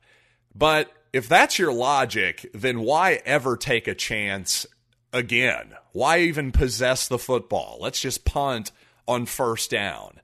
But 0.55 0.93
if 1.13 1.29
that's 1.29 1.59
your 1.59 1.73
logic, 1.73 2.51
then 2.53 2.81
why 2.81 3.21
ever 3.25 3.57
take 3.57 3.89
a 3.89 3.95
chance 3.95 4.67
again? 5.13 5.75
Why 5.93 6.21
even 6.21 6.53
possess 6.53 7.09
the 7.09 7.19
football? 7.19 7.79
Let's 7.81 8.01
just 8.01 8.25
punt 8.25 8.71
on 9.09 9.27
first 9.27 9.71
down. 9.71 10.21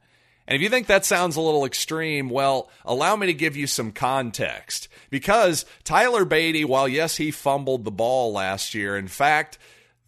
And 0.47 0.57
if 0.57 0.63
you 0.63 0.69
think 0.69 0.87
that 0.89 1.05
sounds 1.05 1.37
a 1.37 1.41
little 1.41 1.65
extreme, 1.65 2.29
well, 2.29 2.69
allow 2.85 3.17
me 3.17 3.27
to 3.29 3.35
give 3.35 3.57
you 3.57 3.67
some 3.67 3.93
context. 3.93 4.89
Because 5.09 5.65
Tyler 5.85 6.27
Badie, 6.27 6.65
while 6.65 6.89
yes, 6.89 7.17
he 7.17 7.31
fumbled 7.31 7.85
the 7.85 7.91
ball 7.91 8.33
last 8.33 8.75
year, 8.75 8.97
in 8.97 9.09
fact, 9.09 9.57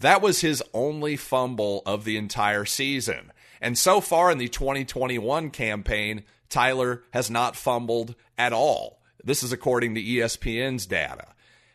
that 0.01 0.21
was 0.21 0.41
his 0.41 0.63
only 0.75 1.17
fumble 1.17 1.83
of 1.87 2.05
the 2.05 2.17
entire 2.17 2.65
season. 2.65 3.33
And 3.65 3.79
so 3.79 4.03
far 4.03 4.31
in 4.31 4.37
the 4.37 4.49
2021 4.49 5.49
campaign, 5.49 6.25
Tyler 6.51 7.03
has 7.15 7.31
not 7.31 7.57
fumbled 7.57 8.15
at 8.37 8.53
all. 8.53 9.01
This 9.25 9.43
is 9.43 9.53
according 9.53 9.95
to 9.95 10.03
ESPN's 10.03 10.85
data. 10.85 11.29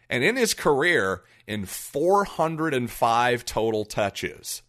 And 0.08 0.24
in 0.24 0.36
his 0.36 0.54
career, 0.54 1.24
in 1.48 1.66
405 1.66 3.44
total 3.44 3.86
touches, 3.86 4.62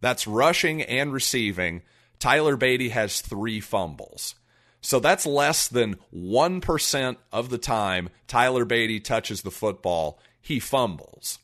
that's 0.00 0.28
rushing 0.28 0.80
and 0.82 1.12
receiving, 1.12 1.82
Tyler 2.20 2.56
Badie 2.56 2.92
has 2.92 3.20
three 3.20 3.58
fumbles. 3.58 4.36
So 4.80 5.00
that's 5.00 5.26
less 5.26 5.66
than 5.66 5.96
1% 6.14 7.16
of 7.32 7.50
the 7.50 7.58
time 7.58 8.10
Tyler 8.28 8.64
Badie 8.64 9.02
touches 9.02 9.42
the 9.42 9.50
football, 9.50 10.20
he 10.40 10.60
fumbles. 10.60 11.40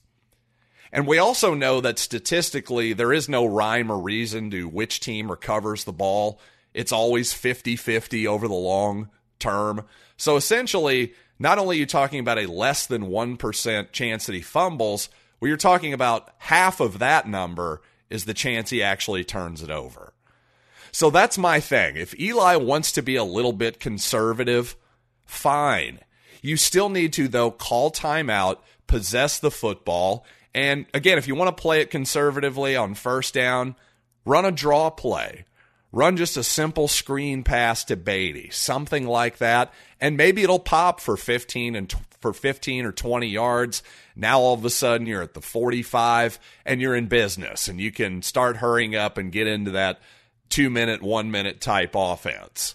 And 0.93 1.07
we 1.07 1.19
also 1.19 1.55
know 1.55 1.81
that 1.81 1.99
statistically, 1.99 2.93
there 2.93 3.13
is 3.13 3.29
no 3.29 3.45
rhyme 3.45 3.91
or 3.91 3.99
reason 3.99 4.51
to 4.51 4.69
which 4.69 5.01
team 5.01 5.31
recovers 5.31 5.85
the 5.85 5.93
ball. 5.93 6.41
It's 6.75 6.93
always 6.93 7.33
50 7.33 7.77
50 7.77 8.27
over 8.27 8.49
the 8.49 8.55
long 8.55 9.11
term. 9.39 9.85
So 10.17 10.37
essentially, 10.37 11.15
not 11.39 11.59
only 11.59 11.77
are 11.77 11.81
you 11.81 11.87
talking 11.87 12.21
about 12.21 12.39
a 12.39 12.51
less 12.51 12.87
than 12.87 13.11
1% 13.11 13.93
chance 13.93 14.27
that 14.27 14.35
he 14.35 14.41
fumbles, 14.41 15.09
well, 15.41 15.49
you're 15.49 15.57
talking 15.57 15.93
about 15.93 16.31
half 16.39 16.81
of 16.81 16.99
that 16.99 17.29
number 17.29 17.83
is 18.09 18.25
the 18.25 18.35
chance 18.35 18.71
he 18.71 18.83
actually 18.83 19.25
turns 19.25 19.63
it 19.63 19.71
over. 19.71 20.15
So 20.93 21.11
that's 21.11 21.37
my 21.37 21.61
thing. 21.61 21.97
If 21.97 22.19
Eli 22.19 22.57
wants 22.57 22.93
to 22.93 23.03
be 23.03 23.17
a 23.17 23.25
little 23.25 23.53
bit 23.53 23.81
conservative, 23.81 24.77
fine. 25.27 26.01
You 26.41 26.57
still 26.57 26.89
need 26.89 27.13
to, 27.15 27.29
though, 27.29 27.51
call 27.51 27.91
timeout, 27.91 28.59
possess 28.87 29.39
the 29.39 29.51
football. 29.51 30.25
And 30.57 30.87
again, 30.95 31.19
if 31.19 31.29
you 31.29 31.35
want 31.35 31.55
to 31.55 31.61
play 31.61 31.83
it 31.83 31.91
conservatively 31.91 32.77
on 32.77 32.95
first 32.95 33.35
down, 33.35 33.77
run 34.25 34.47
a 34.47 34.51
draw 34.51 34.89
play. 34.89 35.45
Run 35.93 36.17
just 36.17 36.39
a 36.39 36.43
simple 36.43 36.89
screen 36.89 37.45
pass 37.45 37.85
to 37.85 37.97
Badie, 37.97 38.53
something 38.53 39.07
like 39.07 39.37
that, 39.37 39.71
and 40.01 40.17
maybe 40.17 40.43
it'll 40.43 40.59
pop 40.59 40.99
for 41.01 41.19
15 41.19 41.77
and 41.77 41.91
t- 41.91 41.99
for 42.21 42.33
15 42.33 42.87
or 42.87 42.93
20 42.93 43.27
yards. 43.27 43.83
Now 44.17 44.41
all 44.41 44.55
of 44.55 44.65
a 44.65 44.71
sudden 44.71 45.07
you're 45.07 45.21
at 45.23 45.35
the 45.35 45.43
45 45.43 46.39
and 46.65 46.81
you're 46.81 46.97
in 46.97 47.07
business 47.07 47.69
and 47.69 47.79
you 47.79 47.93
can 47.93 48.23
start 48.23 48.57
hurrying 48.57 48.97
up 48.97 49.19
and 49.19 49.31
get 49.31 49.47
into 49.47 49.73
that 49.73 50.01
2 50.49 50.71
minute, 50.71 51.03
1 51.03 51.31
minute 51.31 51.61
type 51.61 51.93
offense. 51.95 52.75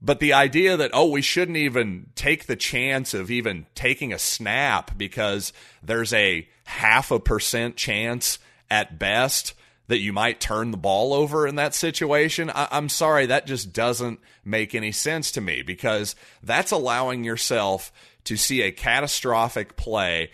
But 0.00 0.20
the 0.20 0.32
idea 0.32 0.76
that, 0.76 0.90
oh, 0.92 1.10
we 1.10 1.22
shouldn't 1.22 1.56
even 1.56 2.10
take 2.14 2.46
the 2.46 2.56
chance 2.56 3.14
of 3.14 3.30
even 3.30 3.66
taking 3.74 4.12
a 4.12 4.18
snap 4.18 4.96
because 4.96 5.52
there's 5.82 6.12
a 6.12 6.48
half 6.64 7.10
a 7.10 7.18
percent 7.18 7.76
chance 7.76 8.38
at 8.70 8.98
best 8.98 9.54
that 9.88 10.00
you 10.00 10.12
might 10.12 10.38
turn 10.38 10.70
the 10.70 10.76
ball 10.76 11.14
over 11.14 11.46
in 11.46 11.56
that 11.56 11.74
situation, 11.74 12.50
I- 12.50 12.68
am 12.70 12.88
sorry, 12.88 13.26
that 13.26 13.46
just 13.46 13.72
doesn't 13.72 14.20
make 14.44 14.74
any 14.74 14.92
sense 14.92 15.32
to 15.32 15.40
me 15.40 15.62
because 15.62 16.14
that's 16.42 16.70
allowing 16.70 17.24
yourself 17.24 17.90
to 18.24 18.36
see 18.36 18.60
a 18.60 18.70
catastrophic 18.70 19.76
play 19.76 20.30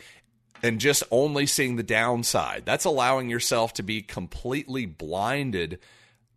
and 0.63 0.81
just 0.81 1.05
only 1.11 1.47
seeing 1.47 1.77
the 1.77 1.83
downside. 1.85 2.65
That's 2.67 2.85
allowing 2.85 3.31
yourself 3.31 3.75
to 3.75 3.83
be 3.83 4.03
completely 4.03 4.87
blinded 4.87 5.79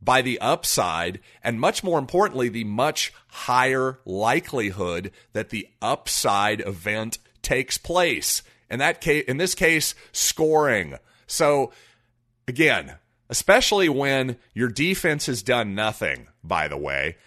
by 0.01 0.21
the 0.21 0.39
upside 0.39 1.19
and 1.43 1.59
much 1.59 1.83
more 1.83 1.99
importantly 1.99 2.49
the 2.49 2.63
much 2.63 3.13
higher 3.27 3.99
likelihood 4.05 5.11
that 5.33 5.49
the 5.49 5.67
upside 5.81 6.61
event 6.61 7.17
takes 7.41 7.77
place 7.77 8.43
in 8.69 8.79
that 8.79 9.01
case 9.01 9.25
in 9.27 9.37
this 9.37 9.55
case 9.55 9.95
scoring 10.11 10.95
so 11.25 11.71
again 12.47 12.97
especially 13.29 13.89
when 13.89 14.37
your 14.53 14.69
defense 14.69 15.25
has 15.25 15.43
done 15.43 15.75
nothing, 15.75 16.27
by 16.43 16.67
the 16.67 16.77
way, 16.77 17.17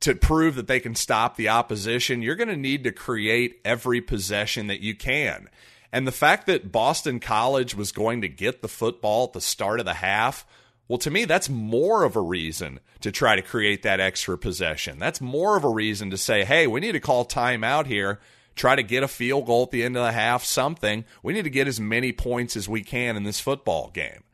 to 0.00 0.14
prove 0.14 0.54
that 0.54 0.66
they 0.66 0.80
can 0.80 0.94
stop 0.94 1.36
the 1.36 1.48
opposition. 1.48 2.22
You're 2.22 2.36
going 2.36 2.48
to 2.48 2.56
need 2.56 2.84
to 2.84 2.92
create 2.92 3.60
every 3.64 4.00
possession 4.00 4.68
that 4.68 4.80
you 4.80 4.94
can. 4.94 5.48
And 5.92 6.06
the 6.06 6.12
fact 6.12 6.46
that 6.46 6.70
Boston 6.70 7.18
College 7.18 7.74
was 7.74 7.92
going 7.92 8.20
to 8.20 8.28
get 8.28 8.60
the 8.60 8.68
football 8.68 9.24
at 9.24 9.32
the 9.32 9.40
start 9.40 9.80
of 9.80 9.86
the 9.86 9.94
half, 9.94 10.46
well, 10.88 10.98
to 10.98 11.10
me, 11.10 11.26
that's 11.26 11.50
more 11.50 12.02
of 12.02 12.16
a 12.16 12.20
reason 12.20 12.80
to 13.02 13.12
try 13.12 13.36
to 13.36 13.42
create 13.42 13.82
that 13.82 14.00
extra 14.00 14.38
possession. 14.38 14.98
That's 14.98 15.20
more 15.20 15.56
of 15.56 15.64
a 15.64 15.68
reason 15.68 16.10
to 16.10 16.16
say, 16.16 16.44
hey, 16.44 16.66
we 16.66 16.80
need 16.80 16.92
to 16.92 17.00
call 17.00 17.26
timeout 17.26 17.86
here, 17.86 18.20
try 18.56 18.74
to 18.74 18.82
get 18.82 19.02
a 19.02 19.08
field 19.08 19.46
goal 19.46 19.64
at 19.64 19.70
the 19.70 19.84
end 19.84 19.96
of 19.98 20.04
the 20.04 20.12
half, 20.12 20.44
something. 20.44 21.04
We 21.22 21.34
need 21.34 21.44
to 21.44 21.50
get 21.50 21.68
as 21.68 21.78
many 21.78 22.12
points 22.12 22.56
as 22.56 22.68
we 22.68 22.82
can 22.82 23.16
in 23.16 23.24
this 23.24 23.38
football 23.38 23.90
game. 23.92 24.24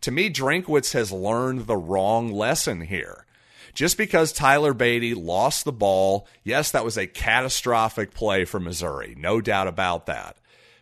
To 0.00 0.10
me, 0.10 0.30
Drinkwitz 0.30 0.94
has 0.94 1.12
learned 1.12 1.66
the 1.66 1.76
wrong 1.76 2.32
lesson 2.32 2.80
here. 2.80 3.26
Just 3.74 3.96
because 3.96 4.32
Tyler 4.32 4.74
Badie 4.74 5.14
lost 5.14 5.64
the 5.64 5.72
ball, 5.72 6.26
yes, 6.42 6.70
that 6.70 6.84
was 6.84 6.98
a 6.98 7.06
catastrophic 7.06 8.12
play 8.12 8.44
for 8.44 8.58
Missouri, 8.58 9.14
no 9.16 9.40
doubt 9.40 9.68
about 9.68 10.06
that. 10.06 10.36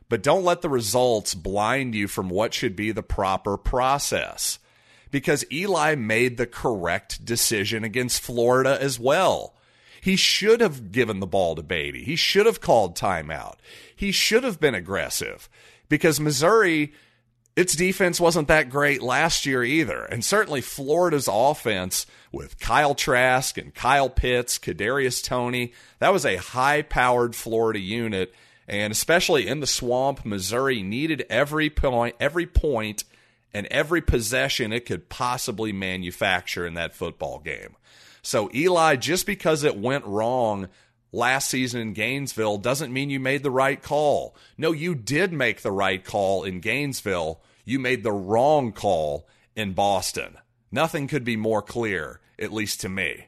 But 0.09 0.23
don't 0.23 0.45
let 0.45 0.62
the 0.62 0.69
results 0.69 1.35
blind 1.35 1.95
you 1.95 2.09
from 2.09 2.31
what 2.31 2.55
should 2.55 2.75
be 2.75 2.93
the 2.93 3.02
proper 3.02 3.57
process. 3.57 4.60
Because 5.11 5.45
Eli 5.50 5.95
made 5.97 6.37
the 6.37 6.47
correct 6.47 7.25
decision 7.25 7.85
against 7.85 8.23
Florida 8.23 8.79
as 8.81 8.99
well. 8.99 9.55
He 10.00 10.17
should 10.17 10.61
have 10.61 10.93
given 10.93 11.21
the 11.21 11.26
ball 11.26 11.57
to 11.57 11.62
Badie. 11.62 12.05
He 12.05 12.17
should 12.17 12.47
have 12.47 12.61
called 12.61 12.97
timeout. 12.97 13.57
He 13.95 14.12
should 14.12 14.45
have 14.45 14.61
been 14.61 14.75
aggressive 14.75 15.49
because 15.88 16.21
Missouri 16.21 16.93
its 17.57 17.75
defense 17.75 18.21
wasn't 18.21 18.49
that 18.49 18.71
great 18.71 19.02
last 19.02 19.45
year 19.45 19.62
either. 19.62 20.05
And 20.05 20.25
certainly 20.25 20.61
Florida's 20.61 21.29
offense 21.31 22.07
with 22.33 22.59
Kyle 22.59 22.95
Trask 22.95 23.59
and 23.59 23.75
Kyle 23.75 24.09
Pitts, 24.09 24.59
Kadarius 24.59 25.23
Toney, 25.23 25.73
that 25.99 26.12
was 26.12 26.25
a 26.25 26.37
high 26.37 26.83
powered 26.83 27.35
Florida 27.35 27.81
unit. 27.81 28.33
And 28.69 28.93
especially 28.93 29.49
in 29.49 29.61
the 29.61 29.67
swamp, 29.67 30.25
Missouri 30.25 30.83
needed 30.83 31.26
every 31.29 31.69
point, 31.69 32.14
every 32.21 32.47
point 32.47 33.05
and 33.52 33.66
every 33.69 34.00
possession 34.00 34.73
it 34.73 34.87
could 34.87 35.09
possibly 35.09 35.73
manufacture 35.73 36.66
in 36.66 36.75
that 36.75 36.95
football 36.95 37.38
game. 37.38 37.76
So 38.23 38.50
Eli, 38.54 38.97
just 38.97 39.26
because 39.26 39.64
it 39.64 39.76
went 39.76 40.04
wrong 40.04 40.69
last 41.12 41.50
season 41.50 41.80
in 41.80 41.92
Gainesville 41.92 42.59
doesn't 42.59 42.92
mean 42.92 43.11
you 43.11 43.21
made 43.21 43.42
the 43.42 43.50
right 43.50 43.83
call. 43.83 44.37
No, 44.57 44.73
you 44.73 44.95
did 44.95 45.33
make 45.33 45.62
the 45.62 45.73
right 45.73 46.04
call 46.04 46.45
in 46.45 46.61
Gainesville. 46.61 47.40
You 47.64 47.78
made 47.78 48.02
the 48.02 48.12
wrong 48.12 48.73
call 48.73 49.28
in 49.57 49.73
Boston. 49.73 50.37
Nothing 50.71 51.09
could 51.09 51.25
be 51.25 51.37
more 51.37 51.62
clear, 51.62 52.21
at 52.38 52.52
least 52.52 52.80
to 52.83 52.88
me. 52.88 53.26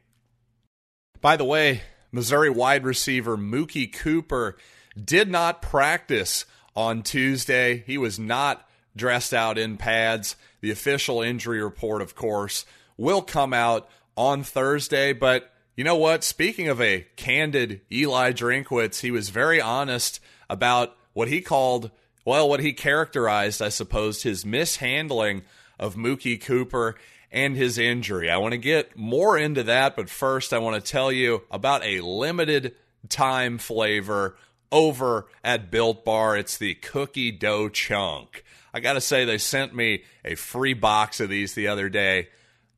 By 1.20 1.36
the 1.36 1.44
way, 1.44 1.82
Missouri 2.10 2.50
wide 2.50 2.84
receiver 2.84 3.36
Mookie 3.36 3.92
Cooper 3.92 4.56
did 5.02 5.28
not 5.28 5.62
practice 5.62 6.44
on 6.76 7.02
Tuesday. 7.02 7.82
He 7.86 7.98
was 7.98 8.18
not 8.18 8.68
dressed 8.96 9.32
out 9.34 9.58
in 9.58 9.76
pads. 9.76 10.36
The 10.60 10.70
official 10.70 11.22
injury 11.22 11.62
report, 11.62 12.02
of 12.02 12.14
course, 12.14 12.64
will 12.96 13.22
come 13.22 13.52
out 13.52 13.88
on 14.16 14.42
Thursday, 14.42 15.12
but 15.12 15.52
you 15.76 15.84
know 15.84 15.96
what? 15.96 16.22
Speaking 16.22 16.68
of 16.68 16.80
a 16.80 17.06
candid 17.16 17.80
Eli 17.90 18.32
Drinkwitz, 18.32 19.00
he 19.00 19.10
was 19.10 19.30
very 19.30 19.60
honest 19.60 20.20
about 20.50 20.96
what 21.14 21.28
he 21.28 21.40
called, 21.40 21.90
well, 22.24 22.48
what 22.48 22.60
he 22.60 22.72
characterized, 22.72 23.62
I 23.62 23.70
suppose, 23.70 24.22
his 24.22 24.44
mishandling 24.44 25.42
of 25.78 25.96
Mookie 25.96 26.40
Cooper. 26.40 26.96
and 27.32 27.56
his 27.56 27.78
injury. 27.78 28.30
I 28.30 28.36
want 28.36 28.52
to 28.52 28.58
get 28.58 28.96
more 28.96 29.38
into 29.38 29.62
that, 29.64 29.96
but 29.96 30.10
first 30.10 30.52
I 30.52 30.58
want 30.58 30.82
to 30.82 30.90
tell 30.90 31.10
you 31.10 31.42
about 31.50 31.82
a 31.82 32.02
limited 32.02 32.74
time 33.08 33.58
flavor 33.58 34.36
over 34.70 35.26
at 35.42 35.70
Built 35.70 36.04
Bar. 36.04 36.36
It's 36.36 36.58
the 36.58 36.74
cookie 36.74 37.32
dough 37.32 37.70
chunk. 37.70 38.44
I 38.74 38.80
got 38.80 38.94
to 38.94 39.00
say, 39.00 39.24
they 39.24 39.38
sent 39.38 39.74
me 39.74 40.04
a 40.24 40.34
free 40.34 40.74
box 40.74 41.20
of 41.20 41.28
these 41.28 41.54
the 41.54 41.68
other 41.68 41.88
day. 41.88 42.28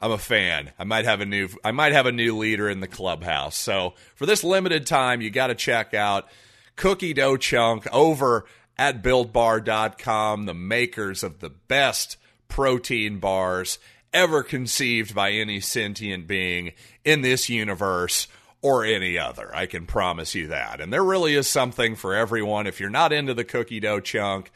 I'm 0.00 0.10
a 0.10 0.18
fan. 0.18 0.72
I 0.78 0.84
might 0.84 1.04
have 1.04 1.20
a 1.20 1.26
new 1.26 1.48
I 1.64 1.70
might 1.70 1.92
have 1.92 2.06
a 2.06 2.12
new 2.12 2.36
leader 2.36 2.68
in 2.68 2.80
the 2.80 2.88
clubhouse. 2.88 3.56
So 3.56 3.94
for 4.16 4.26
this 4.26 4.44
limited 4.44 4.86
time, 4.86 5.22
you 5.22 5.30
got 5.30 5.46
to 5.46 5.54
check 5.54 5.94
out 5.94 6.28
Cookie 6.76 7.14
Dough 7.14 7.36
Chunk 7.36 7.86
over 7.92 8.44
at 8.76 9.02
builtbar.com, 9.02 10.46
the 10.46 10.54
makers 10.54 11.22
of 11.22 11.38
the 11.38 11.50
best 11.50 12.16
protein 12.48 13.18
bars 13.18 13.78
ever 14.12 14.42
conceived 14.42 15.14
by 15.14 15.30
any 15.30 15.60
sentient 15.60 16.26
being 16.26 16.72
in 17.04 17.22
this 17.22 17.48
universe 17.48 18.28
or 18.62 18.84
any 18.84 19.18
other. 19.18 19.54
I 19.54 19.66
can 19.66 19.86
promise 19.86 20.34
you 20.34 20.48
that. 20.48 20.80
And 20.80 20.92
there 20.92 21.04
really 21.04 21.34
is 21.34 21.48
something 21.48 21.96
for 21.96 22.14
everyone. 22.14 22.66
If 22.66 22.80
you're 22.80 22.90
not 22.90 23.12
into 23.12 23.34
the 23.34 23.44
cookie 23.44 23.80
dough 23.80 24.00
chunk, 24.00 24.50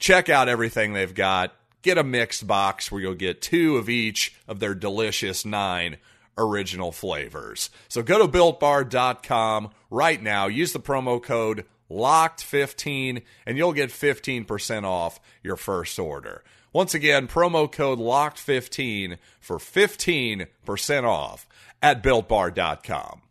check 0.00 0.28
out 0.28 0.48
everything 0.48 0.92
they've 0.92 1.14
got 1.14 1.54
get 1.82 1.98
a 1.98 2.04
mixed 2.04 2.46
box 2.46 2.90
where 2.90 3.00
you'll 3.00 3.14
get 3.14 3.42
two 3.42 3.76
of 3.76 3.88
each 3.88 4.34
of 4.46 4.60
their 4.60 4.74
delicious 4.74 5.44
nine 5.44 5.96
original 6.36 6.92
flavors. 6.92 7.70
So 7.88 8.02
go 8.02 8.18
to 8.18 8.30
builtbar.com 8.30 9.70
right 9.90 10.22
now, 10.22 10.46
use 10.46 10.72
the 10.72 10.80
promo 10.80 11.22
code 11.22 11.64
LOCKED15 11.90 13.22
and 13.46 13.58
you'll 13.58 13.72
get 13.72 13.90
15% 13.90 14.84
off 14.84 15.20
your 15.42 15.56
first 15.56 15.98
order. 15.98 16.44
Once 16.72 16.94
again, 16.94 17.26
promo 17.26 17.70
code 17.70 17.98
LOCKED15 17.98 19.18
for 19.40 19.58
15% 19.58 21.04
off 21.04 21.46
at 21.82 22.02
builtbar.com. 22.02 23.22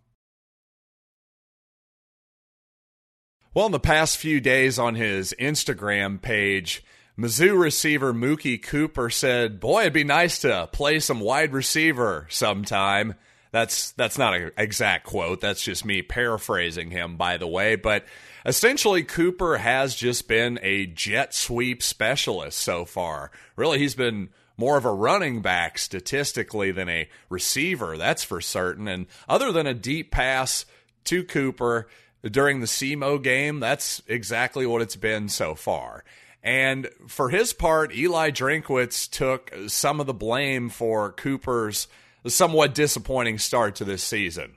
Well, 3.52 3.66
in 3.66 3.72
the 3.72 3.80
past 3.80 4.18
few 4.18 4.40
days 4.40 4.78
on 4.78 4.94
his 4.94 5.34
Instagram 5.40 6.22
page, 6.22 6.84
Mizzou 7.18 7.60
receiver 7.60 8.14
Mookie 8.14 8.62
Cooper 8.62 9.10
said, 9.10 9.60
"Boy, 9.60 9.82
it'd 9.82 9.94
be 9.94 10.04
nice 10.04 10.38
to 10.40 10.70
play 10.72 11.00
some 11.00 11.20
wide 11.20 11.52
receiver 11.52 12.28
sometime." 12.30 13.16
That's 13.52 13.92
that's 13.94 14.20
not 14.20 14.36
an 14.36 14.52
exact 14.56 15.08
quote. 15.08 15.42
That's 15.42 15.64
just 15.64 15.84
me 15.84 16.04
paraphrasing 16.04 16.92
him, 16.92 17.18
by 17.18 17.38
the 17.38 17.48
way. 17.48 17.76
But 17.76 18.06
essentially, 18.46 19.02
Cooper 19.02 19.58
has 19.58 19.96
just 19.96 20.28
been 20.28 20.60
a 20.62 20.86
jet 20.86 21.34
sweep 21.34 21.82
specialist 21.82 22.60
so 22.60 22.86
far. 22.86 23.32
Really, 23.56 23.80
he's 23.80 23.96
been 23.96 24.30
more 24.58 24.78
of 24.78 24.86
a 24.86 24.94
running 24.94 25.42
back 25.42 25.80
statistically 25.80 26.72
than 26.72 26.88
a 26.88 27.10
receiver. 27.30 27.98
That's 27.98 28.24
for 28.24 28.42
certain. 28.42 28.88
And 28.88 29.08
other 29.28 29.52
than 29.52 29.66
a 29.66 29.74
deep 29.74 30.12
pass 30.12 30.66
to 31.06 31.24
Cooper 31.24 31.88
during 32.24 32.60
the 32.60 32.68
SEMO 32.68 33.22
game, 33.22 33.60
that's 33.60 34.02
exactly 34.08 34.66
what 34.66 34.82
it's 34.82 34.96
been 34.96 35.30
so 35.30 35.56
far. 35.56 36.04
And 36.42 36.90
for 37.08 37.30
his 37.30 37.54
part, 37.54 37.94
Eli 37.94 38.32
Drinkwitz 38.32 39.10
took 39.10 39.54
some 39.68 40.00
of 40.00 40.08
the 40.08 40.14
blame 40.14 40.70
for 40.70 41.12
Cooper's 41.12 41.88
somewhat 42.28 42.74
disappointing 42.76 43.40
start 43.40 43.76
to 43.76 43.86
this 43.86 44.04
season. 44.04 44.56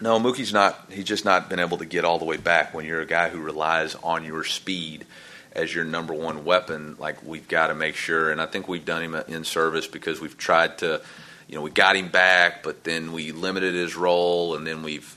No, 0.00 0.18
Mookie's 0.18 0.52
not. 0.52 0.90
He's 0.90 1.04
just 1.04 1.24
not 1.24 1.48
been 1.48 1.60
able 1.60 1.78
to 1.78 1.84
get 1.84 2.04
all 2.04 2.18
the 2.18 2.24
way 2.24 2.36
back 2.36 2.74
when 2.74 2.86
you're 2.86 3.00
a 3.00 3.06
guy 3.06 3.28
who 3.28 3.40
relies 3.40 3.94
on 3.96 4.24
your 4.24 4.42
speed 4.42 5.06
as 5.52 5.74
your 5.74 5.84
number 5.84 6.14
one 6.14 6.44
weapon. 6.44 6.96
Like 6.98 7.22
we've 7.22 7.46
got 7.46 7.68
to 7.68 7.74
make 7.74 7.94
sure, 7.94 8.30
and 8.30 8.40
I 8.40 8.46
think 8.46 8.68
we've 8.68 8.84
done 8.84 9.02
him 9.02 9.14
in 9.14 9.44
service 9.44 9.86
because 9.86 10.20
we've 10.20 10.36
tried 10.36 10.78
to, 10.78 11.02
you 11.46 11.54
know, 11.56 11.62
we 11.62 11.70
got 11.70 11.94
him 11.94 12.08
back, 12.08 12.62
but 12.62 12.84
then 12.84 13.12
we 13.12 13.32
limited 13.32 13.74
his 13.74 13.96
role, 13.96 14.56
and 14.56 14.66
then 14.66 14.82
we've 14.82 15.16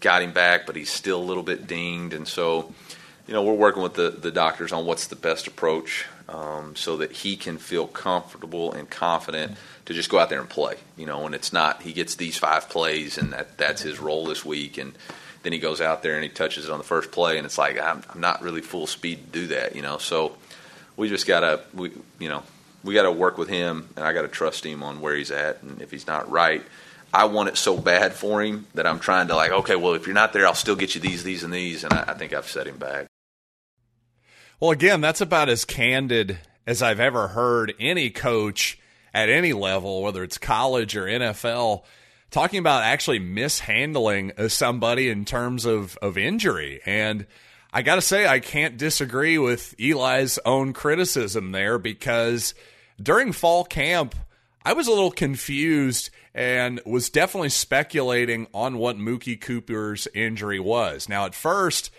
got 0.00 0.22
him 0.22 0.32
back, 0.32 0.66
but 0.66 0.76
he's 0.76 0.90
still 0.90 1.20
a 1.20 1.24
little 1.24 1.42
bit 1.42 1.66
dinged, 1.66 2.14
and 2.14 2.26
so 2.26 2.72
you 3.26 3.34
know, 3.34 3.42
we're 3.42 3.54
working 3.54 3.82
with 3.82 3.94
the, 3.94 4.10
the 4.10 4.30
doctors 4.30 4.72
on 4.72 4.86
what's 4.86 5.08
the 5.08 5.16
best 5.16 5.48
approach 5.48 6.06
um, 6.28 6.76
so 6.76 6.96
that 6.98 7.10
he 7.10 7.36
can 7.36 7.58
feel 7.58 7.86
comfortable 7.88 8.72
and 8.72 8.88
confident 8.88 9.56
to 9.84 9.94
just 9.94 10.08
go 10.08 10.18
out 10.18 10.30
there 10.30 10.40
and 10.40 10.48
play. 10.48 10.76
You 10.96 11.06
know, 11.06 11.26
and 11.26 11.34
it's 11.34 11.52
not 11.52 11.82
he 11.82 11.92
gets 11.92 12.14
these 12.14 12.38
five 12.38 12.68
plays 12.68 13.18
and 13.18 13.32
that 13.32 13.58
that's 13.58 13.82
his 13.82 13.98
role 13.98 14.26
this 14.26 14.44
week, 14.44 14.78
and 14.78 14.96
then 15.42 15.52
he 15.52 15.58
goes 15.58 15.80
out 15.80 16.02
there 16.02 16.14
and 16.14 16.22
he 16.22 16.28
touches 16.28 16.66
it 16.66 16.70
on 16.70 16.78
the 16.78 16.84
first 16.84 17.10
play, 17.10 17.36
and 17.36 17.46
it's 17.46 17.58
like 17.58 17.80
I'm, 17.80 18.02
I'm 18.10 18.20
not 18.20 18.42
really 18.42 18.62
full 18.62 18.86
speed 18.86 19.32
to 19.32 19.40
do 19.40 19.46
that. 19.48 19.74
You 19.74 19.82
know, 19.82 19.98
so 19.98 20.36
we 20.96 21.08
just 21.08 21.26
gotta 21.26 21.60
we 21.74 21.90
you 22.18 22.28
know 22.28 22.42
we 22.84 22.94
got 22.94 23.02
to 23.02 23.12
work 23.12 23.36
with 23.36 23.48
him, 23.48 23.88
and 23.96 24.04
I 24.04 24.12
got 24.12 24.22
to 24.22 24.28
trust 24.28 24.64
him 24.64 24.84
on 24.84 25.00
where 25.00 25.16
he's 25.16 25.32
at, 25.32 25.62
and 25.62 25.82
if 25.82 25.90
he's 25.90 26.06
not 26.06 26.30
right. 26.30 26.62
I 27.16 27.24
want 27.24 27.48
it 27.48 27.56
so 27.56 27.78
bad 27.78 28.12
for 28.12 28.42
him 28.42 28.66
that 28.74 28.86
I'm 28.86 28.98
trying 28.98 29.28
to 29.28 29.36
like, 29.36 29.50
okay, 29.50 29.74
well, 29.74 29.94
if 29.94 30.06
you're 30.06 30.12
not 30.12 30.34
there, 30.34 30.46
I'll 30.46 30.54
still 30.54 30.76
get 30.76 30.94
you 30.94 31.00
these, 31.00 31.24
these, 31.24 31.42
and 31.44 31.52
these, 31.52 31.82
and 31.82 31.94
I, 31.94 32.04
I 32.08 32.12
think 32.12 32.34
I've 32.34 32.46
set 32.46 32.66
him 32.66 32.76
back. 32.76 33.06
Well, 34.60 34.70
again, 34.70 35.00
that's 35.00 35.22
about 35.22 35.48
as 35.48 35.64
candid 35.64 36.38
as 36.66 36.82
I've 36.82 37.00
ever 37.00 37.28
heard 37.28 37.72
any 37.80 38.10
coach 38.10 38.78
at 39.14 39.30
any 39.30 39.54
level, 39.54 40.02
whether 40.02 40.22
it's 40.22 40.36
college 40.36 40.94
or 40.94 41.06
NFL, 41.06 41.84
talking 42.30 42.58
about 42.58 42.82
actually 42.82 43.18
mishandling 43.18 44.32
uh, 44.36 44.48
somebody 44.48 45.08
in 45.08 45.24
terms 45.24 45.64
of, 45.64 45.96
of 46.02 46.18
injury. 46.18 46.82
And 46.84 47.26
I 47.72 47.80
got 47.80 47.94
to 47.94 48.02
say, 48.02 48.26
I 48.26 48.40
can't 48.40 48.76
disagree 48.76 49.38
with 49.38 49.74
Eli's 49.80 50.38
own 50.44 50.74
criticism 50.74 51.52
there 51.52 51.78
because 51.78 52.52
during 53.02 53.32
fall 53.32 53.64
camp, 53.64 54.14
I 54.66 54.72
was 54.72 54.88
a 54.88 54.90
little 54.90 55.12
confused 55.12 56.10
and 56.34 56.80
was 56.84 57.08
definitely 57.08 57.50
speculating 57.50 58.48
on 58.52 58.78
what 58.78 58.96
Mookie 58.96 59.40
Cooper's 59.40 60.08
injury 60.12 60.58
was. 60.58 61.08
Now, 61.08 61.24
at 61.24 61.36
first, 61.36 61.92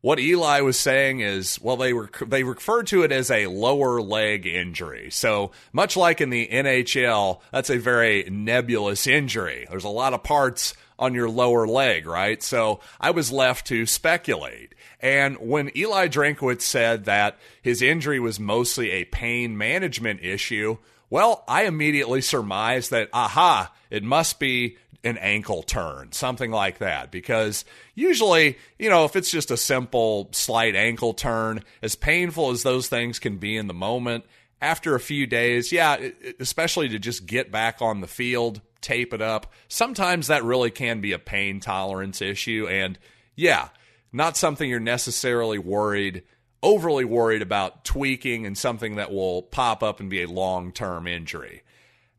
what 0.00 0.18
Eli 0.18 0.60
was 0.62 0.76
saying 0.76 1.20
is, 1.20 1.60
well, 1.60 1.76
they 1.76 1.92
were 1.92 2.10
they 2.26 2.42
referred 2.42 2.88
to 2.88 3.04
it 3.04 3.12
as 3.12 3.30
a 3.30 3.46
lower 3.46 4.02
leg 4.02 4.44
injury. 4.44 5.10
So 5.12 5.52
much 5.72 5.96
like 5.96 6.20
in 6.20 6.30
the 6.30 6.48
NHL, 6.48 7.42
that's 7.52 7.70
a 7.70 7.78
very 7.78 8.24
nebulous 8.28 9.06
injury. 9.06 9.68
There's 9.70 9.84
a 9.84 9.88
lot 9.88 10.12
of 10.12 10.24
parts 10.24 10.74
on 10.98 11.14
your 11.14 11.30
lower 11.30 11.64
leg, 11.64 12.06
right? 12.06 12.42
So 12.42 12.80
I 13.00 13.12
was 13.12 13.30
left 13.30 13.68
to 13.68 13.86
speculate. 13.86 14.74
And 14.98 15.36
when 15.36 15.70
Eli 15.76 16.08
Drinkwitz 16.08 16.62
said 16.62 17.04
that 17.04 17.38
his 17.62 17.80
injury 17.80 18.18
was 18.18 18.40
mostly 18.40 18.90
a 18.90 19.04
pain 19.04 19.56
management 19.56 20.24
issue, 20.24 20.78
well, 21.10 21.44
I 21.46 21.64
immediately 21.64 22.22
surmised 22.22 22.92
that, 22.92 23.10
aha, 23.12 23.72
it 23.90 24.02
must 24.02 24.38
be 24.38 24.76
an 25.02 25.18
ankle 25.18 25.62
turn, 25.62 26.12
something 26.12 26.50
like 26.50 26.78
that. 26.78 27.10
Because 27.10 27.64
usually, 27.94 28.58
you 28.78 28.88
know, 28.88 29.04
if 29.04 29.16
it's 29.16 29.30
just 29.30 29.50
a 29.50 29.56
simple 29.56 30.28
slight 30.32 30.76
ankle 30.76 31.14
turn, 31.14 31.64
as 31.82 31.94
painful 31.96 32.50
as 32.50 32.62
those 32.62 32.88
things 32.88 33.18
can 33.18 33.38
be 33.38 33.56
in 33.56 33.66
the 33.66 33.74
moment, 33.74 34.24
after 34.62 34.94
a 34.94 35.00
few 35.00 35.26
days, 35.26 35.72
yeah, 35.72 35.96
especially 36.38 36.90
to 36.90 36.98
just 36.98 37.26
get 37.26 37.50
back 37.50 37.80
on 37.80 38.00
the 38.00 38.06
field, 38.06 38.60
tape 38.80 39.14
it 39.14 39.22
up, 39.22 39.52
sometimes 39.68 40.26
that 40.26 40.44
really 40.44 40.70
can 40.70 41.00
be 41.00 41.12
a 41.12 41.18
pain 41.18 41.60
tolerance 41.60 42.20
issue. 42.20 42.68
And 42.68 42.98
yeah, 43.36 43.68
not 44.12 44.36
something 44.36 44.68
you're 44.68 44.80
necessarily 44.80 45.58
worried, 45.58 46.24
overly 46.62 47.04
worried 47.04 47.42
about 47.42 47.84
tweaking 47.84 48.46
and 48.46 48.56
something 48.56 48.96
that 48.96 49.12
will 49.12 49.42
pop 49.42 49.82
up 49.82 50.00
and 50.00 50.10
be 50.10 50.22
a 50.22 50.28
long 50.28 50.72
term 50.72 51.06
injury. 51.06 51.62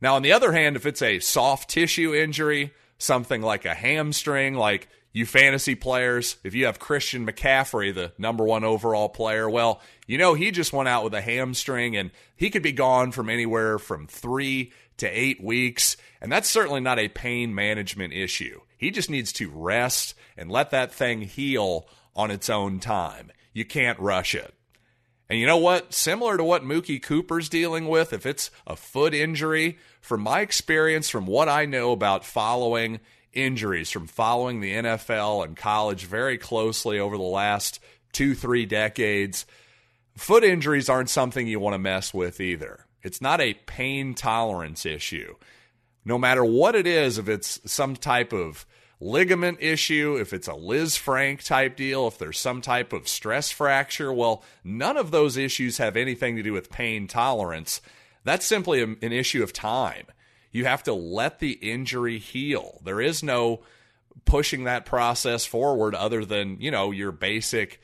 Now, 0.00 0.16
on 0.16 0.22
the 0.22 0.32
other 0.32 0.52
hand, 0.52 0.76
if 0.76 0.84
it's 0.84 1.02
a 1.02 1.20
soft 1.20 1.70
tissue 1.70 2.14
injury, 2.14 2.72
something 2.98 3.40
like 3.40 3.64
a 3.64 3.74
hamstring, 3.74 4.54
like 4.54 4.88
you 5.12 5.26
fantasy 5.26 5.74
players, 5.74 6.36
if 6.42 6.54
you 6.54 6.66
have 6.66 6.78
Christian 6.78 7.26
McCaffrey, 7.26 7.94
the 7.94 8.12
number 8.18 8.44
one 8.44 8.64
overall 8.64 9.08
player, 9.08 9.48
well, 9.48 9.80
you 10.06 10.18
know, 10.18 10.34
he 10.34 10.50
just 10.50 10.72
went 10.72 10.88
out 10.88 11.04
with 11.04 11.14
a 11.14 11.20
hamstring 11.20 11.96
and 11.96 12.10
he 12.34 12.50
could 12.50 12.62
be 12.62 12.72
gone 12.72 13.12
from 13.12 13.28
anywhere 13.28 13.78
from 13.78 14.06
three 14.06 14.72
to 14.96 15.06
eight 15.06 15.42
weeks. 15.42 15.96
And 16.20 16.32
that's 16.32 16.48
certainly 16.48 16.80
not 16.80 16.98
a 16.98 17.08
pain 17.08 17.54
management 17.54 18.12
issue. 18.12 18.60
He 18.76 18.90
just 18.90 19.10
needs 19.10 19.32
to 19.34 19.50
rest 19.50 20.14
and 20.36 20.50
let 20.50 20.70
that 20.70 20.92
thing 20.92 21.22
heal 21.22 21.86
on 22.16 22.30
its 22.30 22.50
own 22.50 22.80
time. 22.80 23.30
You 23.52 23.64
can't 23.64 23.98
rush 23.98 24.34
it. 24.34 24.54
And 25.28 25.38
you 25.38 25.46
know 25.46 25.56
what? 25.56 25.94
Similar 25.94 26.36
to 26.36 26.44
what 26.44 26.62
Mookie 26.62 27.02
Cooper's 27.02 27.48
dealing 27.48 27.88
with, 27.88 28.12
if 28.12 28.26
it's 28.26 28.50
a 28.66 28.76
foot 28.76 29.14
injury, 29.14 29.78
from 30.00 30.20
my 30.20 30.40
experience, 30.40 31.08
from 31.08 31.26
what 31.26 31.48
I 31.48 31.64
know 31.64 31.92
about 31.92 32.24
following 32.24 33.00
injuries, 33.32 33.90
from 33.90 34.06
following 34.06 34.60
the 34.60 34.74
NFL 34.74 35.44
and 35.44 35.56
college 35.56 36.04
very 36.04 36.36
closely 36.36 36.98
over 36.98 37.16
the 37.16 37.22
last 37.22 37.80
two, 38.12 38.34
three 38.34 38.66
decades, 38.66 39.46
foot 40.16 40.44
injuries 40.44 40.88
aren't 40.88 41.08
something 41.08 41.46
you 41.46 41.60
want 41.60 41.74
to 41.74 41.78
mess 41.78 42.12
with 42.12 42.40
either. 42.40 42.86
It's 43.02 43.20
not 43.20 43.40
a 43.40 43.54
pain 43.54 44.14
tolerance 44.14 44.84
issue. 44.84 45.34
No 46.04 46.18
matter 46.18 46.44
what 46.44 46.74
it 46.74 46.86
is, 46.86 47.18
if 47.18 47.28
it's 47.28 47.60
some 47.64 47.96
type 47.96 48.32
of 48.32 48.66
ligament 49.02 49.58
issue, 49.60 50.16
if 50.20 50.32
it's 50.32 50.48
a 50.48 50.52
Lisfranc 50.52 51.44
type 51.44 51.76
deal, 51.76 52.06
if 52.06 52.18
there's 52.18 52.38
some 52.38 52.60
type 52.60 52.92
of 52.92 53.08
stress 53.08 53.50
fracture, 53.50 54.12
well, 54.12 54.42
none 54.62 54.96
of 54.96 55.10
those 55.10 55.36
issues 55.36 55.78
have 55.78 55.96
anything 55.96 56.36
to 56.36 56.42
do 56.42 56.52
with 56.52 56.70
pain 56.70 57.06
tolerance. 57.06 57.80
That's 58.24 58.46
simply 58.46 58.82
an 58.82 58.98
issue 59.00 59.42
of 59.42 59.52
time. 59.52 60.06
You 60.52 60.64
have 60.66 60.82
to 60.84 60.92
let 60.92 61.38
the 61.40 61.52
injury 61.52 62.18
heal. 62.18 62.80
There 62.84 63.00
is 63.00 63.22
no 63.22 63.62
pushing 64.24 64.64
that 64.64 64.86
process 64.86 65.44
forward 65.44 65.94
other 65.94 66.24
than, 66.24 66.60
you 66.60 66.70
know, 66.70 66.90
your 66.90 67.12
basic 67.12 67.80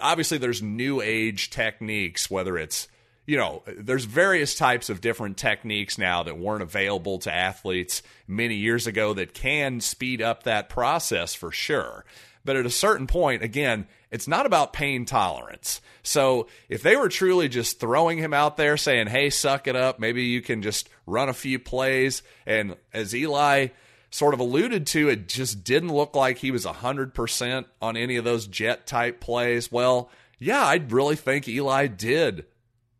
obviously 0.00 0.38
there's 0.38 0.62
new 0.62 1.00
age 1.00 1.50
techniques 1.50 2.28
whether 2.28 2.58
it's 2.58 2.88
you 3.28 3.36
know, 3.36 3.62
there's 3.66 4.06
various 4.06 4.54
types 4.54 4.88
of 4.88 5.02
different 5.02 5.36
techniques 5.36 5.98
now 5.98 6.22
that 6.22 6.38
weren't 6.38 6.62
available 6.62 7.18
to 7.18 7.32
athletes 7.32 8.02
many 8.26 8.54
years 8.54 8.86
ago 8.86 9.12
that 9.12 9.34
can 9.34 9.82
speed 9.82 10.22
up 10.22 10.44
that 10.44 10.70
process 10.70 11.34
for 11.34 11.52
sure. 11.52 12.06
But 12.46 12.56
at 12.56 12.64
a 12.64 12.70
certain 12.70 13.06
point, 13.06 13.42
again, 13.42 13.86
it's 14.10 14.28
not 14.28 14.46
about 14.46 14.72
pain 14.72 15.04
tolerance. 15.04 15.82
So 16.02 16.46
if 16.70 16.82
they 16.82 16.96
were 16.96 17.10
truly 17.10 17.50
just 17.50 17.78
throwing 17.78 18.16
him 18.16 18.32
out 18.32 18.56
there 18.56 18.78
saying, 18.78 19.08
hey, 19.08 19.28
suck 19.28 19.68
it 19.68 19.76
up, 19.76 19.98
maybe 19.98 20.22
you 20.22 20.40
can 20.40 20.62
just 20.62 20.88
run 21.04 21.28
a 21.28 21.34
few 21.34 21.58
plays. 21.58 22.22
And 22.46 22.76
as 22.94 23.14
Eli 23.14 23.66
sort 24.10 24.32
of 24.32 24.40
alluded 24.40 24.86
to, 24.86 25.10
it 25.10 25.28
just 25.28 25.64
didn't 25.64 25.92
look 25.92 26.16
like 26.16 26.38
he 26.38 26.50
was 26.50 26.64
100% 26.64 27.66
on 27.82 27.96
any 27.98 28.16
of 28.16 28.24
those 28.24 28.46
jet 28.46 28.86
type 28.86 29.20
plays. 29.20 29.70
Well, 29.70 30.08
yeah, 30.38 30.64
I 30.64 30.76
really 30.76 31.16
think 31.16 31.46
Eli 31.46 31.88
did 31.88 32.46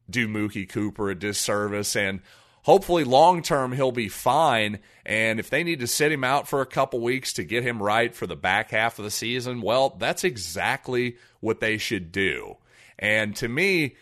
do 0.08 0.28
Mookie 0.28 0.68
Cooper 0.68 1.10
a 1.10 1.14
disservice. 1.14 1.96
And 1.96 2.20
hopefully, 2.62 3.04
long 3.04 3.42
term, 3.42 3.72
he'll 3.72 3.92
be 3.92 4.08
fine. 4.08 4.78
And 5.04 5.40
if 5.40 5.50
they 5.50 5.64
need 5.64 5.80
to 5.80 5.86
sit 5.86 6.12
him 6.12 6.24
out 6.24 6.48
for 6.48 6.60
a 6.60 6.66
couple 6.66 7.00
weeks 7.00 7.32
to 7.34 7.44
get 7.44 7.62
him 7.62 7.82
right 7.82 8.14
for 8.14 8.26
the 8.26 8.36
back 8.36 8.70
half 8.70 8.98
of 8.98 9.04
the 9.04 9.10
season, 9.10 9.60
well, 9.60 9.96
that's 9.98 10.24
exactly 10.24 11.16
what 11.40 11.60
they 11.60 11.78
should 11.78 12.12
do. 12.12 12.56
And 12.98 13.34
to 13.36 13.48
me, 13.48 13.96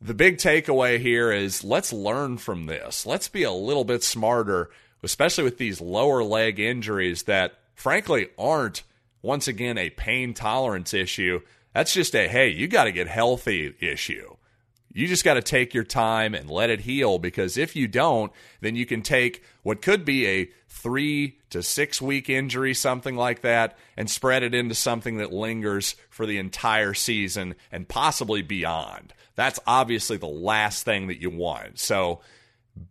the 0.00 0.14
big 0.14 0.38
takeaway 0.38 0.98
here 0.98 1.30
is 1.30 1.62
let's 1.62 1.92
learn 1.92 2.38
from 2.38 2.66
this. 2.66 3.06
Let's 3.06 3.28
be 3.28 3.42
a 3.42 3.52
little 3.52 3.84
bit 3.84 4.02
smarter, 4.02 4.70
especially 5.02 5.44
with 5.44 5.58
these 5.58 5.80
lower 5.80 6.24
leg 6.24 6.58
injuries 6.58 7.24
that, 7.24 7.58
frankly, 7.74 8.28
aren't, 8.38 8.82
once 9.22 9.46
again, 9.46 9.76
a 9.78 9.90
pain 9.90 10.34
tolerance 10.34 10.94
issue. 10.94 11.40
That's 11.74 11.92
just 11.92 12.14
a, 12.14 12.28
hey, 12.28 12.48
you 12.48 12.66
got 12.66 12.84
to 12.84 12.92
get 12.92 13.08
healthy 13.08 13.74
issue. 13.80 14.36
You 14.92 15.06
just 15.06 15.24
got 15.24 15.34
to 15.34 15.42
take 15.42 15.72
your 15.72 15.84
time 15.84 16.34
and 16.34 16.50
let 16.50 16.70
it 16.70 16.80
heal 16.80 17.18
because 17.18 17.56
if 17.56 17.76
you 17.76 17.86
don't, 17.86 18.32
then 18.60 18.74
you 18.74 18.86
can 18.86 19.02
take 19.02 19.44
what 19.62 19.82
could 19.82 20.04
be 20.04 20.26
a 20.26 20.50
three 20.68 21.38
to 21.50 21.62
six 21.62 22.02
week 22.02 22.28
injury, 22.28 22.74
something 22.74 23.16
like 23.16 23.42
that, 23.42 23.78
and 23.96 24.10
spread 24.10 24.42
it 24.42 24.54
into 24.54 24.74
something 24.74 25.18
that 25.18 25.32
lingers 25.32 25.94
for 26.08 26.26
the 26.26 26.38
entire 26.38 26.94
season 26.94 27.54
and 27.70 27.88
possibly 27.88 28.42
beyond. 28.42 29.12
That's 29.36 29.60
obviously 29.66 30.16
the 30.16 30.26
last 30.26 30.84
thing 30.84 31.06
that 31.06 31.20
you 31.20 31.30
want. 31.30 31.78
So 31.78 32.20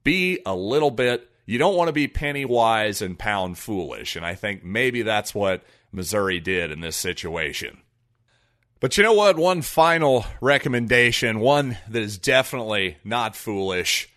be 0.04 0.40
a 0.46 0.56
little 0.56 0.92
bit, 0.92 1.30
you 1.46 1.58
don't 1.58 1.76
want 1.76 1.90
to 1.90 1.94
be 1.94 2.08
penny 2.08 2.46
wise 2.46 3.02
and 3.02 3.20
pound 3.20 3.58
foolish. 3.58 4.16
And 4.16 4.26
I 4.26 4.36
think 4.36 4.64
maybe 4.64 5.02
that's 5.02 5.36
what 5.36 5.64
Missouri 5.92 6.40
did 6.40 6.72
in 6.72 6.80
this 6.80 6.96
situation. 6.96 7.80
But 8.80 8.98
you 8.98 9.04
know 9.04 9.14
what? 9.14 9.38
One 9.38 9.62
final 9.62 10.26
recommendation, 10.40 11.42
one 11.42 11.78
that 11.90 12.02
is 12.02 12.18
definitely 12.18 12.98
not 13.04 13.36
foolish. 13.36 14.10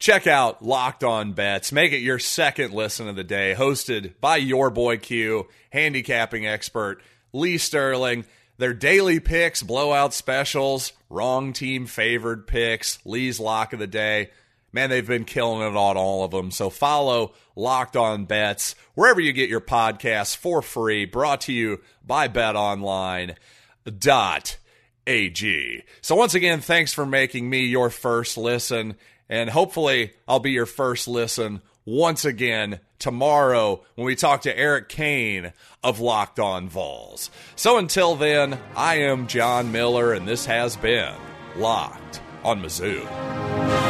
Check 0.00 0.26
out 0.26 0.64
Locked 0.64 1.04
On 1.04 1.32
Bets. 1.32 1.70
Make 1.70 1.92
it 1.92 1.98
your 1.98 2.18
second 2.18 2.72
listen 2.72 3.06
of 3.06 3.14
the 3.14 3.22
day, 3.22 3.54
hosted 3.56 4.14
by 4.20 4.38
your 4.38 4.68
boy 4.70 4.96
Q, 4.96 5.46
handicapping 5.70 6.44
expert 6.44 7.02
Lee 7.32 7.56
Sterling. 7.56 8.24
Their 8.58 8.74
daily 8.74 9.20
picks, 9.20 9.62
blowout 9.62 10.12
specials, 10.12 10.92
wrong 11.08 11.52
team 11.52 11.86
favored 11.86 12.48
picks, 12.48 12.98
Lee's 13.06 13.38
lock 13.38 13.72
of 13.72 13.78
the 13.78 13.86
day. 13.86 14.30
Man, 14.72 14.90
they've 14.90 15.06
been 15.06 15.24
killing 15.24 15.62
it 15.62 15.76
on 15.76 15.96
all 15.96 16.24
of 16.24 16.32
them. 16.32 16.50
So 16.50 16.68
follow 16.68 17.32
Locked 17.54 17.96
On 17.96 18.24
Bets 18.24 18.74
wherever 18.94 19.20
you 19.20 19.32
get 19.32 19.48
your 19.48 19.60
podcasts 19.60 20.36
for 20.36 20.62
free. 20.62 21.04
Brought 21.04 21.42
to 21.42 21.52
you 21.52 21.80
by 22.04 22.26
Bet 22.26 22.56
Online 22.56 23.36
dot 23.84 24.58
ag. 25.06 25.84
So 26.00 26.14
once 26.14 26.34
again, 26.34 26.60
thanks 26.60 26.92
for 26.92 27.06
making 27.06 27.48
me 27.48 27.64
your 27.64 27.90
first 27.90 28.36
listen, 28.36 28.96
and 29.28 29.50
hopefully 29.50 30.12
I'll 30.28 30.40
be 30.40 30.52
your 30.52 30.66
first 30.66 31.08
listen 31.08 31.62
once 31.84 32.24
again 32.24 32.80
tomorrow 32.98 33.82
when 33.94 34.06
we 34.06 34.14
talk 34.14 34.42
to 34.42 34.56
Eric 34.56 34.88
Kane 34.88 35.52
of 35.82 35.98
Locked 35.98 36.38
On 36.38 36.68
Vols. 36.68 37.30
So 37.56 37.78
until 37.78 38.14
then, 38.14 38.60
I 38.76 38.96
am 38.96 39.26
John 39.26 39.72
Miller, 39.72 40.12
and 40.12 40.28
this 40.28 40.46
has 40.46 40.76
been 40.76 41.14
Locked 41.56 42.20
on 42.44 42.62
Mizzou. 42.62 43.89